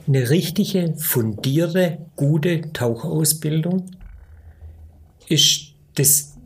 eine 0.07 0.28
richtige, 0.28 0.94
fundierte, 0.98 1.98
gute 2.14 2.72
Tauchausbildung 2.72 3.87
ist 5.28 5.72
das, 5.94 6.37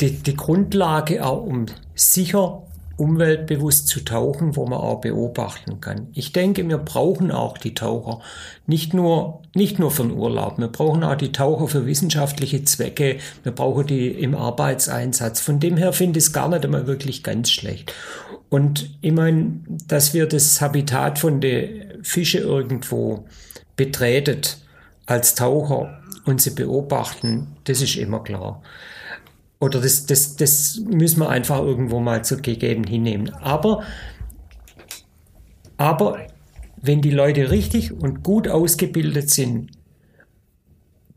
die, 0.00 0.10
die 0.10 0.36
Grundlage 0.36 1.24
auch, 1.24 1.44
um 1.44 1.66
sicher 1.94 2.63
umweltbewusst 2.96 3.88
zu 3.88 4.00
tauchen, 4.00 4.56
wo 4.56 4.66
man 4.66 4.78
auch 4.78 5.00
beobachten 5.00 5.80
kann. 5.80 6.08
Ich 6.12 6.32
denke, 6.32 6.68
wir 6.68 6.78
brauchen 6.78 7.30
auch 7.30 7.58
die 7.58 7.74
Taucher. 7.74 8.20
Nicht 8.66 8.94
nur, 8.94 9.42
nicht 9.54 9.78
nur 9.78 9.90
für 9.90 10.02
den 10.02 10.12
Urlaub. 10.12 10.58
Wir 10.58 10.68
brauchen 10.68 11.02
auch 11.02 11.16
die 11.16 11.32
Taucher 11.32 11.68
für 11.68 11.86
wissenschaftliche 11.86 12.64
Zwecke. 12.64 13.18
Wir 13.42 13.52
brauchen 13.52 13.86
die 13.86 14.08
im 14.08 14.34
Arbeitseinsatz. 14.34 15.40
Von 15.40 15.60
dem 15.60 15.76
her 15.76 15.92
finde 15.92 16.18
ich 16.18 16.26
es 16.26 16.32
gar 16.32 16.48
nicht 16.48 16.64
einmal 16.64 16.86
wirklich 16.86 17.22
ganz 17.22 17.50
schlecht. 17.50 17.92
Und 18.48 18.90
ich 19.00 19.12
meine, 19.12 19.60
dass 19.88 20.14
wir 20.14 20.26
das 20.26 20.60
Habitat 20.60 21.18
von 21.18 21.40
den 21.40 22.04
Fische 22.04 22.38
irgendwo 22.38 23.24
betretet 23.76 24.58
als 25.06 25.34
Taucher 25.34 26.00
und 26.24 26.40
sie 26.40 26.50
beobachten, 26.50 27.56
das 27.64 27.82
ist 27.82 27.96
immer 27.96 28.22
klar. 28.22 28.62
Oder 29.64 29.80
das, 29.80 30.04
das, 30.04 30.36
das 30.36 30.82
müssen 30.86 31.20
wir 31.20 31.30
einfach 31.30 31.60
irgendwo 31.60 31.98
mal 31.98 32.22
zu 32.22 32.36
gegeben 32.36 32.84
hinnehmen. 32.84 33.32
Aber, 33.36 33.82
aber 35.78 36.18
wenn 36.82 37.00
die 37.00 37.10
Leute 37.10 37.50
richtig 37.50 37.90
und 37.90 38.22
gut 38.22 38.46
ausgebildet 38.46 39.30
sind, 39.30 39.70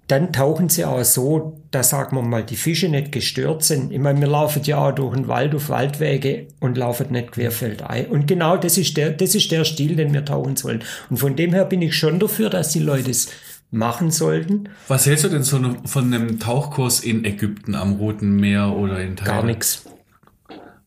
dann 0.07 0.31
tauchen 0.31 0.69
sie 0.69 0.86
auch 0.86 1.03
so, 1.03 1.62
da 1.71 1.83
sagen 1.83 2.15
wir 2.15 2.21
mal, 2.21 2.41
die 2.41 2.55
Fische 2.55 2.88
nicht 2.88 3.12
gestört 3.12 3.63
sind. 3.63 3.91
Ich 3.91 3.99
meine, 3.99 4.21
wir 4.21 4.29
laufen 4.29 4.63
ja 4.63 4.88
auch 4.88 4.95
durch 4.95 5.13
den 5.13 5.27
Wald 5.27 5.53
auf 5.53 5.67
Waldwege 5.67 6.47
und 6.62 6.77
laufen 6.77 7.12
nicht 7.12 7.33
querfeldein. 7.33 8.05
Und 8.05 8.27
genau 8.27 8.55
das 8.55 8.77
ist 8.77 8.95
der, 8.95 9.12
das 9.12 9.36
ist 9.36 9.51
der 9.51 9.65
Stil, 9.65 9.97
den 9.97 10.13
wir 10.13 10.23
tauchen 10.23 10.55
sollen. 10.55 10.81
Und 11.10 11.17
von 11.17 11.36
dem 11.36 11.51
her 11.51 11.65
bin 11.65 11.81
ich 11.81 11.97
schon 11.97 12.17
dafür, 12.17 12.49
dass 12.49 12.71
die 12.71 12.79
Leute 12.79 13.12
es 13.12 13.27
machen 13.71 14.12
sollten. 14.12 14.69
Was 14.88 15.06
hältst 15.06 15.25
du 15.25 15.30
denn 15.30 15.43
so 15.43 15.60
von 15.86 16.13
einem 16.13 16.39
Tauchkurs 16.39 17.01
in 17.01 17.25
Ägypten 17.25 17.75
am 17.75 17.93
Roten 17.93 18.36
Meer 18.36 18.75
oder 18.75 19.01
in 19.01 19.15
Thailand? 19.15 19.41
Gar 19.41 19.43
nichts. 19.43 19.86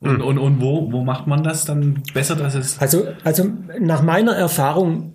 Und, 0.00 0.22
und, 0.22 0.38
und 0.38 0.60
wo, 0.60 0.90
wo 0.92 1.04
macht 1.04 1.26
man 1.26 1.44
das 1.44 1.66
dann 1.66 2.02
besser, 2.14 2.34
dass 2.34 2.54
es. 2.54 2.78
Also, 2.78 3.08
also 3.22 3.52
nach 3.78 4.02
meiner 4.02 4.32
Erfahrung 4.32 5.12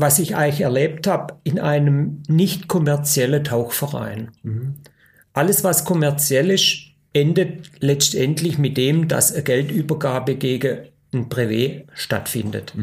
was 0.00 0.18
ich 0.18 0.36
eigentlich 0.36 0.62
erlebt 0.62 1.06
habe, 1.06 1.34
in 1.44 1.58
einem 1.58 2.22
nicht 2.28 2.68
kommerziellen 2.68 3.44
Tauchverein. 3.44 4.30
Alles, 5.32 5.62
was 5.62 5.84
kommerziell 5.84 6.50
ist, 6.50 6.86
endet 7.12 7.70
letztendlich 7.80 8.58
mit 8.58 8.76
dem, 8.76 9.08
dass 9.08 9.32
eine 9.32 9.42
Geldübergabe 9.42 10.36
gegen 10.36 10.78
ein 11.12 11.28
Privé 11.28 11.84
stattfindet. 11.92 12.74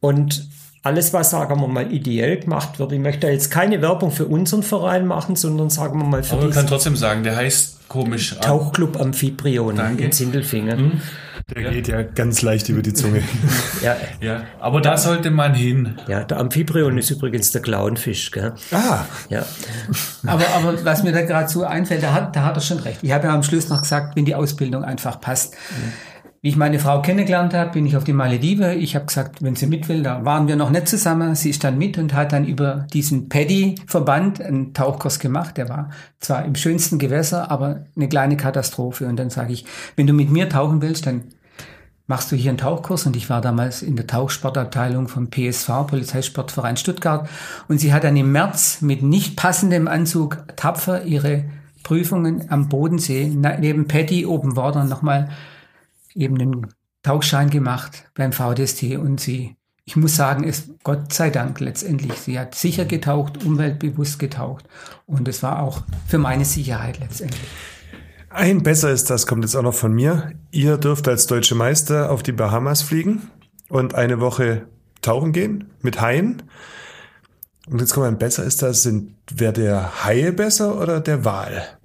Und 0.00 0.48
alles, 0.84 1.14
was, 1.14 1.30
sagen 1.30 1.58
wir 1.60 1.66
mal, 1.66 1.90
ideell 1.90 2.36
gemacht 2.38 2.78
wird, 2.78 2.92
ich 2.92 3.00
möchte 3.00 3.26
jetzt 3.26 3.50
keine 3.50 3.80
Werbung 3.80 4.10
für 4.10 4.26
unseren 4.26 4.62
Verein 4.62 5.06
machen, 5.06 5.34
sondern 5.34 5.70
sagen 5.70 5.98
wir 5.98 6.04
mal 6.06 6.22
für 6.22 6.34
Aber 6.34 6.42
man 6.44 6.52
kann 6.52 6.66
trotzdem 6.66 6.94
sagen, 6.94 7.24
der 7.24 7.36
heißt 7.36 7.88
komisch. 7.88 8.36
Tauchclub 8.40 9.00
Amphitryon 9.00 9.76
Danke. 9.76 10.04
in 10.04 10.12
Sindelfingen. 10.12 11.00
Der 11.54 11.70
geht 11.70 11.88
ja 11.88 12.02
ganz 12.02 12.42
leicht 12.42 12.68
über 12.68 12.82
die 12.82 12.92
Zunge. 12.92 13.22
Ja, 13.82 13.96
Ja, 14.20 14.42
aber 14.60 14.80
da 14.82 14.96
sollte 14.96 15.30
man 15.30 15.54
hin. 15.54 15.96
ja, 16.06 16.24
der 16.24 16.38
Amphitryon 16.38 16.96
ist 16.98 17.10
übrigens 17.10 17.50
der 17.52 17.62
Clownfisch, 17.62 18.30
gell? 18.30 18.52
ah, 18.70 19.04
Ja. 19.30 19.44
Aber, 20.26 20.44
aber 20.54 20.84
was 20.84 21.02
mir 21.02 21.12
da 21.12 21.22
gerade 21.22 21.48
so 21.48 21.64
einfällt, 21.64 22.02
da 22.02 22.12
hat, 22.12 22.36
da 22.36 22.44
hat 22.44 22.56
er 22.56 22.60
schon 22.62 22.78
recht. 22.80 22.98
Ich 23.02 23.12
habe 23.12 23.26
ja 23.26 23.34
am 23.34 23.42
Schluss 23.42 23.68
noch 23.70 23.80
gesagt, 23.82 24.16
wenn 24.16 24.24
die 24.26 24.34
Ausbildung 24.34 24.84
einfach 24.84 25.20
passt. 25.20 25.54
Wie 26.44 26.50
ich 26.50 26.56
meine 26.56 26.78
Frau 26.78 27.00
kennengelernt 27.00 27.54
habe, 27.54 27.70
bin 27.70 27.86
ich 27.86 27.96
auf 27.96 28.04
die 28.04 28.12
Maledive. 28.12 28.74
Ich 28.74 28.94
habe 28.94 29.06
gesagt, 29.06 29.42
wenn 29.42 29.56
sie 29.56 29.66
mit 29.66 29.88
will, 29.88 30.02
da 30.02 30.26
waren 30.26 30.46
wir 30.46 30.56
noch 30.56 30.68
nicht 30.68 30.88
zusammen. 30.88 31.34
Sie 31.34 31.48
ist 31.48 31.64
dann 31.64 31.78
mit 31.78 31.96
und 31.96 32.12
hat 32.12 32.34
dann 32.34 32.44
über 32.44 32.86
diesen 32.92 33.30
Paddy-Verband 33.30 34.42
einen 34.42 34.74
Tauchkurs 34.74 35.20
gemacht. 35.20 35.56
Der 35.56 35.70
war 35.70 35.88
zwar 36.20 36.44
im 36.44 36.54
schönsten 36.54 36.98
Gewässer, 36.98 37.50
aber 37.50 37.86
eine 37.96 38.10
kleine 38.10 38.36
Katastrophe. 38.36 39.06
Und 39.06 39.16
dann 39.16 39.30
sage 39.30 39.54
ich, 39.54 39.64
wenn 39.96 40.06
du 40.06 40.12
mit 40.12 40.30
mir 40.30 40.50
tauchen 40.50 40.82
willst, 40.82 41.06
dann 41.06 41.22
machst 42.06 42.30
du 42.30 42.36
hier 42.36 42.50
einen 42.50 42.58
Tauchkurs 42.58 43.06
und 43.06 43.16
ich 43.16 43.30
war 43.30 43.40
damals 43.40 43.80
in 43.80 43.96
der 43.96 44.06
Tauchsportabteilung 44.06 45.08
vom 45.08 45.30
PSV, 45.30 45.86
Polizeisportverein 45.86 46.76
Stuttgart 46.76 47.26
und 47.68 47.78
sie 47.78 47.94
hat 47.94 48.04
dann 48.04 48.18
im 48.18 48.32
März 48.32 48.82
mit 48.82 49.02
nicht 49.02 49.38
passendem 49.38 49.88
Anzug 49.88 50.44
tapfer 50.56 51.04
ihre 51.04 51.44
Prüfungen 51.82 52.50
am 52.50 52.68
Bodensee 52.68 53.32
neben 53.34 53.88
Patty 53.88 54.26
Open 54.26 54.56
Water 54.56 54.84
nochmal 54.84 55.30
eben 56.14 56.38
den 56.38 56.66
Tauchschein 57.02 57.50
gemacht 57.50 58.04
beim 58.14 58.32
VDST 58.32 58.96
und 58.96 59.20
sie, 59.20 59.56
ich 59.84 59.96
muss 59.96 60.16
sagen, 60.16 60.44
es 60.44 60.70
Gott 60.82 61.12
sei 61.12 61.30
Dank 61.30 61.60
letztendlich, 61.60 62.14
sie 62.14 62.38
hat 62.38 62.54
sicher 62.54 62.84
getaucht, 62.84 63.44
umweltbewusst 63.44 64.18
getaucht 64.18 64.64
und 65.06 65.28
es 65.28 65.42
war 65.42 65.60
auch 65.60 65.82
für 66.06 66.18
meine 66.18 66.44
Sicherheit 66.44 66.98
letztendlich. 66.98 67.48
ein 68.30 68.62
besser 68.62 68.90
ist 68.90 69.10
das, 69.10 69.26
kommt 69.26 69.44
jetzt 69.44 69.54
auch 69.54 69.62
noch 69.62 69.74
von 69.74 69.92
mir. 69.92 70.32
Ihr 70.50 70.78
dürft 70.78 71.06
als 71.06 71.26
deutsche 71.26 71.54
Meister 71.54 72.10
auf 72.10 72.22
die 72.22 72.32
Bahamas 72.32 72.82
fliegen 72.82 73.30
und 73.68 73.94
eine 73.94 74.20
Woche 74.20 74.66
tauchen 75.02 75.32
gehen 75.32 75.70
mit 75.82 76.00
Haien. 76.00 76.42
Und 77.68 77.80
jetzt 77.80 77.94
kommt 77.94 78.06
ein 78.06 78.18
besser 78.18 78.44
ist 78.44 78.62
das, 78.62 78.82
sind, 78.82 79.14
wäre 79.34 79.52
der 79.52 80.04
Haie 80.04 80.32
besser 80.32 80.80
oder 80.80 81.00
der 81.00 81.24
Wal? 81.24 81.78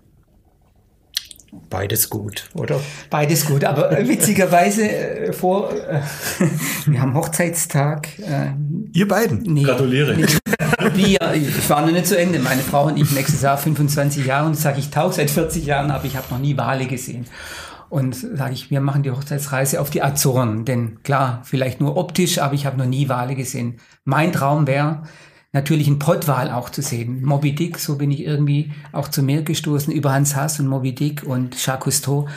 Beides 1.70 2.10
gut, 2.10 2.50
oder? 2.54 2.80
Beides 3.10 3.46
gut, 3.46 3.64
aber 3.64 3.92
witzigerweise 4.08 4.90
äh, 4.90 5.34
vor, 5.34 5.72
äh, 5.74 6.02
wir 6.86 7.02
haben 7.02 7.14
Hochzeitstag. 7.16 8.08
Äh, 8.20 8.52
Ihr 8.94 9.08
beiden? 9.08 9.42
nee, 9.44 9.64
Gratuliere. 9.64 10.16
nee, 10.16 10.26
Wir, 10.94 11.34
ich 11.34 11.70
war 11.70 11.82
noch 11.82 11.92
nicht 11.92 12.08
zu 12.08 12.18
Ende. 12.18 12.40
Meine 12.40 12.62
Frau 12.62 12.86
und 12.86 12.98
ich 12.98 13.12
nächstes 13.12 13.42
Jahr 13.42 13.58
25 13.58 14.26
Jahre 14.26 14.48
und 14.48 14.56
sage, 14.56 14.80
ich 14.80 14.90
tauche 14.90 15.14
seit 15.14 15.30
40 15.30 15.66
Jahren, 15.66 15.92
aber 15.92 16.06
ich 16.06 16.16
habe 16.16 16.28
noch 16.30 16.40
nie 16.40 16.58
Wale 16.58 16.86
gesehen. 16.86 17.26
Und 17.90 18.16
sage 18.16 18.54
ich, 18.54 18.70
wir 18.70 18.82
machen 18.82 19.04
die 19.04 19.12
Hochzeitsreise 19.12 19.82
auf 19.82 19.90
die 19.90 20.04
Azoren. 20.04 20.64
Denn 20.64 21.02
klar, 21.04 21.42
vielleicht 21.44 21.82
nur 21.82 21.98
optisch, 21.98 22.38
aber 22.40 22.54
ich 22.54 22.66
habe 22.66 22.78
noch 22.78 22.86
nie 22.86 23.10
Wale 23.10 23.36
gesehen. 23.36 23.80
Mein 24.06 24.32
Traum 24.32 24.68
wäre, 24.68 25.04
natürlich 25.52 25.88
einen 25.88 26.00
Pottwal 26.00 26.52
auch 26.52 26.70
zu 26.70 26.82
sehen. 26.82 27.24
Moby 27.24 27.54
Dick, 27.54 27.80
so 27.80 27.98
bin 27.98 28.12
ich 28.12 28.22
irgendwie 28.22 28.72
auch 28.92 29.08
zu 29.08 29.24
mir 29.24 29.42
gestoßen, 29.42 29.92
über 29.94 30.14
Hans 30.14 30.36
Haas 30.36 30.60
und 30.60 30.68
Moby 30.68 30.94
Dick 30.94 31.24
und 31.24 31.56
Jacques 31.64 31.86
Cousteau. 31.86 32.28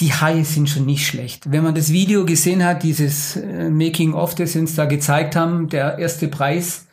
Die 0.00 0.12
Haie 0.12 0.44
sind 0.44 0.68
schon 0.68 0.84
nicht 0.84 1.06
schlecht. 1.06 1.50
Wenn 1.50 1.62
man 1.62 1.74
das 1.74 1.92
Video 1.92 2.24
gesehen 2.24 2.64
hat, 2.64 2.82
dieses 2.82 3.36
äh, 3.36 3.70
Making-of, 3.70 4.34
das 4.34 4.52
sie 4.52 4.58
uns 4.58 4.74
da 4.74 4.84
gezeigt 4.84 5.36
haben, 5.36 5.68
der 5.68 5.98
erste 5.98 6.28
Preis, 6.28 6.86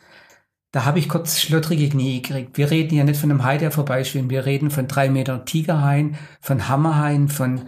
da 0.70 0.84
habe 0.84 0.98
ich 0.98 1.08
kurz 1.08 1.40
schlottrige 1.40 1.88
Knie 1.88 2.20
gekriegt. 2.20 2.56
Wir 2.56 2.70
reden 2.70 2.96
ja 2.96 3.04
nicht 3.04 3.20
von 3.20 3.30
einem 3.30 3.44
Hai, 3.44 3.58
der 3.58 3.70
vorbeischwimmt. 3.70 4.30
Wir 4.30 4.46
reden 4.46 4.70
von 4.70 4.88
drei 4.88 5.08
Meter 5.08 5.44
Tigerhaien, 5.44 6.16
von 6.40 6.68
Hammerhaien, 6.68 7.28
von 7.28 7.62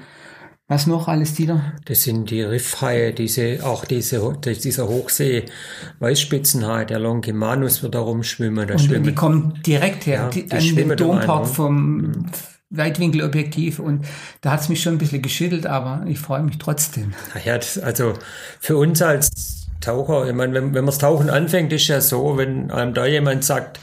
was 0.69 0.87
noch 0.89 1.07
alles, 1.07 1.35
Dieter? 1.35 1.75
Das 1.85 2.03
sind 2.03 2.31
die 2.31 2.43
Riffhaie, 2.43 3.13
diese, 3.13 3.65
auch 3.65 3.85
diese, 3.85 4.37
dieser 4.43 4.89
Hochsee-Weißspitzenhai, 4.89 6.85
der 6.87 6.99
Longimanus 6.99 7.85
wird 7.85 7.95
da 7.95 8.01
rumschwimmen. 8.01 8.71
Und 8.71 8.81
die 8.81 8.87
schwimmen, 8.87 9.15
kommen 9.15 9.61
direkt 9.65 10.07
her, 10.07 10.23
Ja, 10.23 10.29
die, 10.31 10.47
die 10.47 10.83
an 10.91 10.97
Domport 10.97 11.47
ne? 11.47 11.53
vom 11.53 12.27
Weitwinkelobjektiv. 12.71 13.79
Und 13.79 14.07
da 14.41 14.51
hat 14.53 14.63
es 14.63 14.69
mich 14.69 14.83
schon 14.83 14.95
ein 14.95 14.99
bisschen 14.99 15.23
geschüttelt, 15.23 15.67
aber 15.67 16.05
ich 16.09 16.19
freue 16.19 16.43
mich 16.43 16.59
trotzdem. 16.59 17.15
ja, 17.45 17.57
das, 17.57 17.79
also 17.79 18.15
für 18.59 18.77
uns 18.77 19.01
als 19.03 19.69
Taucher, 19.81 20.27
ich 20.27 20.35
meine, 20.35 20.53
wenn, 20.53 20.75
wenn 20.75 20.85
man 20.85 20.87
das 20.87 20.99
Tauchen 20.99 21.31
anfängt, 21.31 21.73
ist 21.73 21.87
ja 21.87 22.01
so, 22.01 22.37
wenn 22.37 22.73
einem 22.73 22.93
da 22.93 23.07
jemand 23.07 23.45
sagt, 23.45 23.79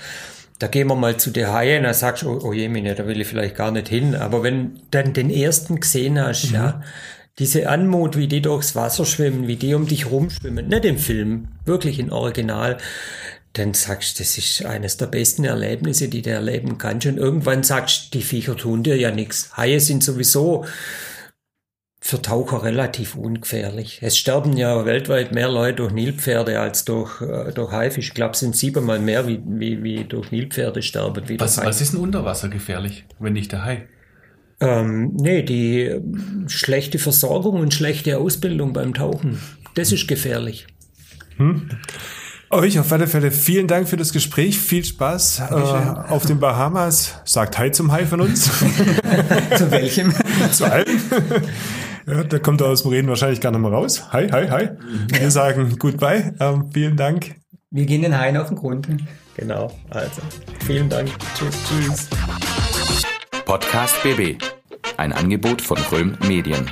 da 0.63 0.67
gehen 0.69 0.87
wir 0.87 0.95
mal 0.95 1.17
zu 1.17 1.31
der 1.31 1.51
Haie, 1.51 1.81
dann 1.81 1.93
sagst 1.93 2.23
du, 2.23 2.29
oh, 2.29 2.39
oh 2.41 2.53
je, 2.53 2.69
meine, 2.69 2.95
da 2.95 3.05
will 3.05 3.19
ich 3.19 3.27
vielleicht 3.27 3.57
gar 3.57 3.69
nicht 3.69 3.89
hin. 3.89 4.15
Aber 4.15 4.43
wenn 4.43 4.79
dann 4.91 5.11
den 5.11 5.29
ersten 5.29 5.81
gesehen 5.81 6.17
hast, 6.17 6.51
ja, 6.51 6.81
diese 7.37 7.67
Anmut, 7.67 8.15
wie 8.15 8.29
die 8.29 8.41
durchs 8.41 8.73
Wasser 8.73 9.05
schwimmen, 9.05 9.49
wie 9.49 9.57
die 9.57 9.73
um 9.73 9.87
dich 9.87 10.09
rumschwimmen, 10.09 10.69
nicht 10.69 10.85
im 10.85 10.97
Film, 10.97 11.49
wirklich 11.65 11.99
im 11.99 12.13
Original, 12.13 12.77
dann 13.51 13.73
sagst 13.73 14.17
du, 14.17 14.23
das 14.23 14.37
ist 14.37 14.65
eines 14.65 14.95
der 14.95 15.07
besten 15.07 15.43
Erlebnisse, 15.43 16.07
die 16.07 16.21
du 16.21 16.29
erleben 16.29 16.77
kannst. 16.77 17.07
Und 17.07 17.17
irgendwann 17.17 17.63
sagst 17.63 18.05
du, 18.15 18.19
die 18.19 18.23
Viecher 18.23 18.55
tun 18.55 18.83
dir 18.83 18.95
ja 18.95 19.11
nichts. 19.11 19.49
Haie 19.57 19.81
sind 19.81 20.01
sowieso 20.01 20.63
für 22.05 22.21
Taucher 22.21 22.63
relativ 22.63 23.15
ungefährlich. 23.15 23.99
Es 24.01 24.17
sterben 24.17 24.57
ja 24.57 24.85
weltweit 24.85 25.31
mehr 25.31 25.49
Leute 25.49 25.77
durch 25.77 25.93
Nilpferde 25.93 26.59
als 26.59 26.83
durch, 26.83 27.21
äh, 27.21 27.53
durch 27.53 27.71
Haifisch. 27.71 28.09
Ich 28.09 28.13
glaube, 28.13 28.33
es 28.33 28.41
sind 28.41 28.57
siebenmal 28.57 28.99
mehr, 28.99 29.25
wie, 29.25 29.41
wie, 29.45 29.83
wie 29.83 30.03
durch 30.03 30.29
Nilpferde 30.29 30.81
sterben. 30.81 31.29
Wie 31.29 31.39
Was, 31.39 31.55
durch 31.55 31.65
was 31.65 31.79
ist 31.79 31.93
denn 31.93 32.01
unter 32.01 32.25
Wasser 32.25 32.49
gefährlich, 32.49 33.05
wenn 33.19 33.33
nicht 33.33 33.53
der 33.53 33.63
Hai? 33.63 33.87
ähm, 34.59 35.13
nee, 35.15 35.43
die 35.43 35.81
ähm, 35.81 36.45
schlechte 36.47 36.99
Versorgung 36.99 37.59
und 37.59 37.73
schlechte 37.73 38.17
Ausbildung 38.17 38.73
beim 38.73 38.93
Tauchen. 38.93 39.39
Das 39.75 39.91
ist 39.91 40.07
gefährlich. 40.07 40.67
Euch 42.49 42.79
auf 42.79 42.91
alle 42.91 43.07
Fälle 43.07 43.31
vielen 43.31 43.67
Dank 43.67 43.89
für 43.89 43.97
das 43.97 44.13
Gespräch. 44.13 44.59
Viel 44.59 44.85
Spaß 44.85 45.39
äh, 45.39 45.53
auf 45.53 46.25
den 46.25 46.39
Bahamas. 46.39 47.15
Sagt 47.25 47.57
Hi 47.57 47.71
zum 47.71 47.91
Hai 47.91 48.05
von 48.05 48.21
uns. 48.21 48.43
Zu 49.57 49.71
welchem? 49.71 50.13
Zu 50.51 50.71
allen. 50.71 50.85
Ja, 52.05 52.23
der 52.23 52.39
kommt 52.39 52.61
aus 52.61 52.83
dem 52.83 52.91
Reden 52.91 53.07
wahrscheinlich 53.07 53.39
gar 53.39 53.51
nicht 53.51 53.61
mehr 53.61 53.71
raus. 53.71 54.11
Hi, 54.11 54.27
hi, 54.29 54.47
hi. 54.49 54.69
Wir 55.07 55.31
sagen 55.31 55.77
Goodbye. 55.79 56.33
Ähm, 56.39 56.69
vielen 56.73 56.97
Dank. 56.97 57.35
Wir 57.71 57.85
gehen 57.85 58.01
den 58.01 58.17
Haien 58.17 58.37
auf 58.37 58.49
den 58.49 58.57
Grund. 58.57 58.87
Genau. 59.35 59.71
Also, 59.89 60.21
vielen 60.65 60.89
Dank. 60.89 61.09
Tschüss. 61.35 61.55
Tschüss. 61.67 62.09
Podcast 63.45 63.95
BB. 64.03 64.41
Ein 64.97 65.13
Angebot 65.13 65.61
von 65.61 65.77
Röhm 65.91 66.17
Medien. 66.27 66.69